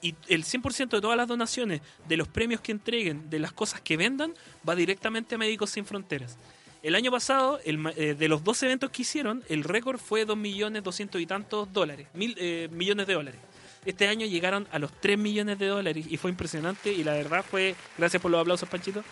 [0.01, 3.81] Y el 100% de todas las donaciones, de los premios que entreguen, de las cosas
[3.81, 4.35] que vendan,
[4.67, 6.37] va directamente a Médicos Sin Fronteras.
[6.83, 10.37] El año pasado, el eh, de los dos eventos que hicieron, el récord fue 2
[10.37, 13.41] millones 200 y tantos dólares, mil, eh, millones de dólares.
[13.87, 17.43] Este año llegaron a los 3 millones de dólares y fue impresionante y la verdad
[17.43, 19.03] fue, gracias por los aplausos Panchito,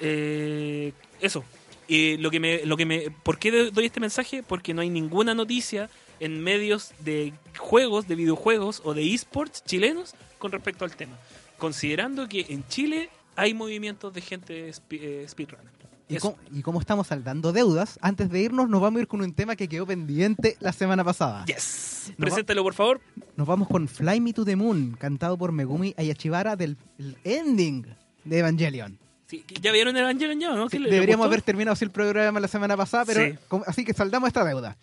[0.00, 1.44] eh, eso.
[1.88, 4.42] Lo que me, lo que me, ¿Por qué doy este mensaje?
[4.42, 5.88] Porque no hay ninguna noticia
[6.20, 11.16] en medios de juegos, de videojuegos o de esports chilenos con respecto al tema.
[11.58, 15.76] Considerando que en Chile hay movimientos de gente eh, speedrunner.
[16.08, 19.22] Y, como, y como estamos saldando deudas, antes de irnos nos vamos a ir con
[19.22, 21.44] un tema que quedó pendiente la semana pasada.
[21.46, 22.12] Yes.
[22.16, 23.00] Nos Preséntalo, por favor.
[23.36, 27.86] Nos vamos con Fly Me to the Moon, cantado por Megumi Ayachibara del el ending
[28.24, 28.98] de Evangelion.
[29.28, 30.68] Sí, ¿Ya vieron Evangelion ya, no?
[30.68, 33.34] ¿Qué le- le Deberíamos haber terminado así el programa la semana pasada, pero Sí.
[33.66, 34.76] así que saldamos esta deuda.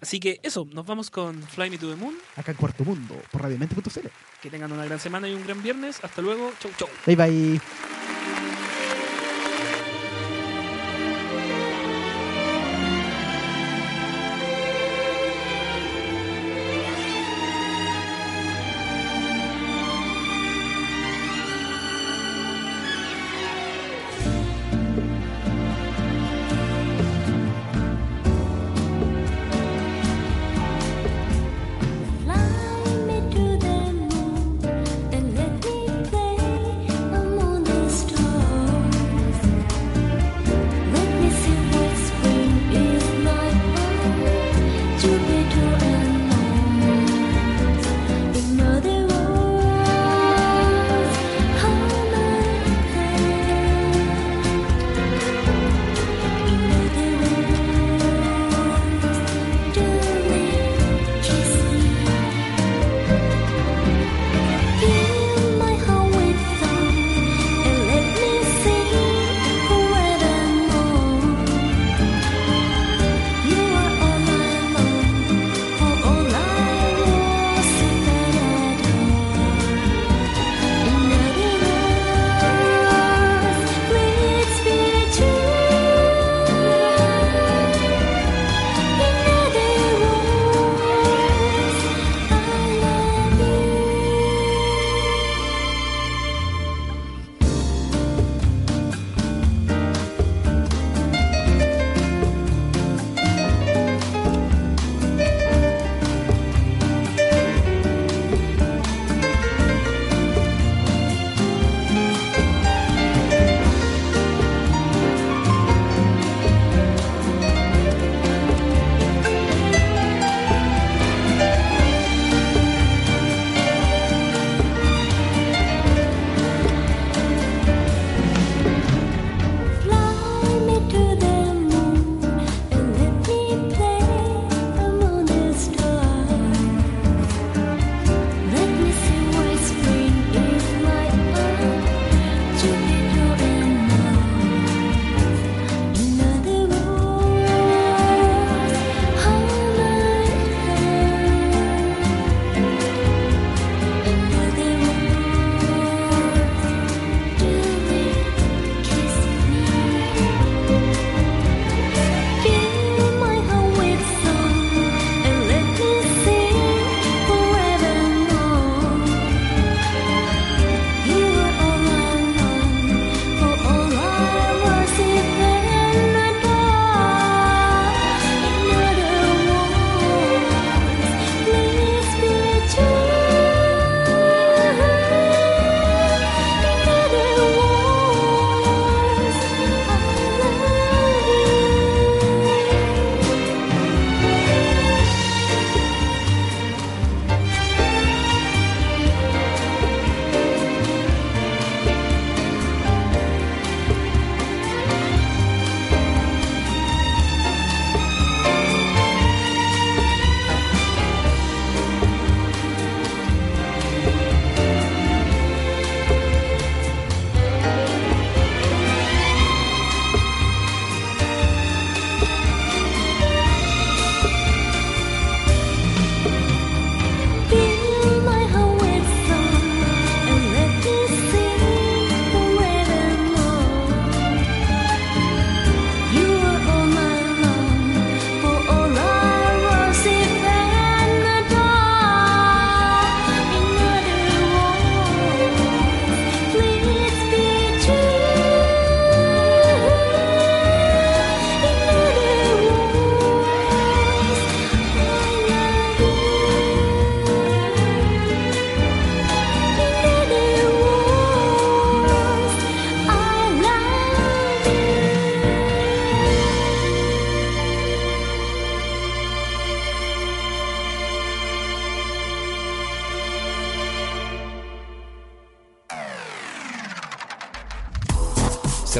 [0.00, 2.14] Así que eso, nos vamos con Fly Me to the Moon.
[2.36, 4.08] Acá en Cuarto Mundo, por radiomente.cl.
[4.42, 5.98] Que tengan una gran semana y un gran viernes.
[6.04, 6.52] Hasta luego.
[6.60, 6.88] Chau, chau.
[7.06, 7.60] Bye bye.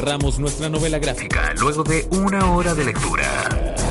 [0.09, 3.27] Cerramos nuestra novela gráfica luego de una hora de lectura.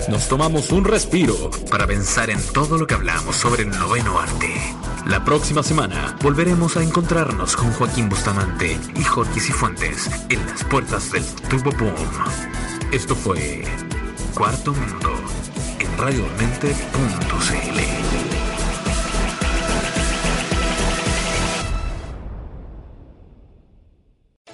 [0.09, 4.53] Nos tomamos un respiro para pensar en todo lo que hablamos sobre el noveno arte.
[5.07, 11.13] La próxima semana volveremos a encontrarnos con Joaquín Bustamante y Jorge Cifuentes en las puertas
[11.13, 11.95] del Turbo Boom.
[12.91, 13.63] Esto fue
[14.35, 15.15] Cuarto Mundo
[15.79, 18.28] en radiomente.cl.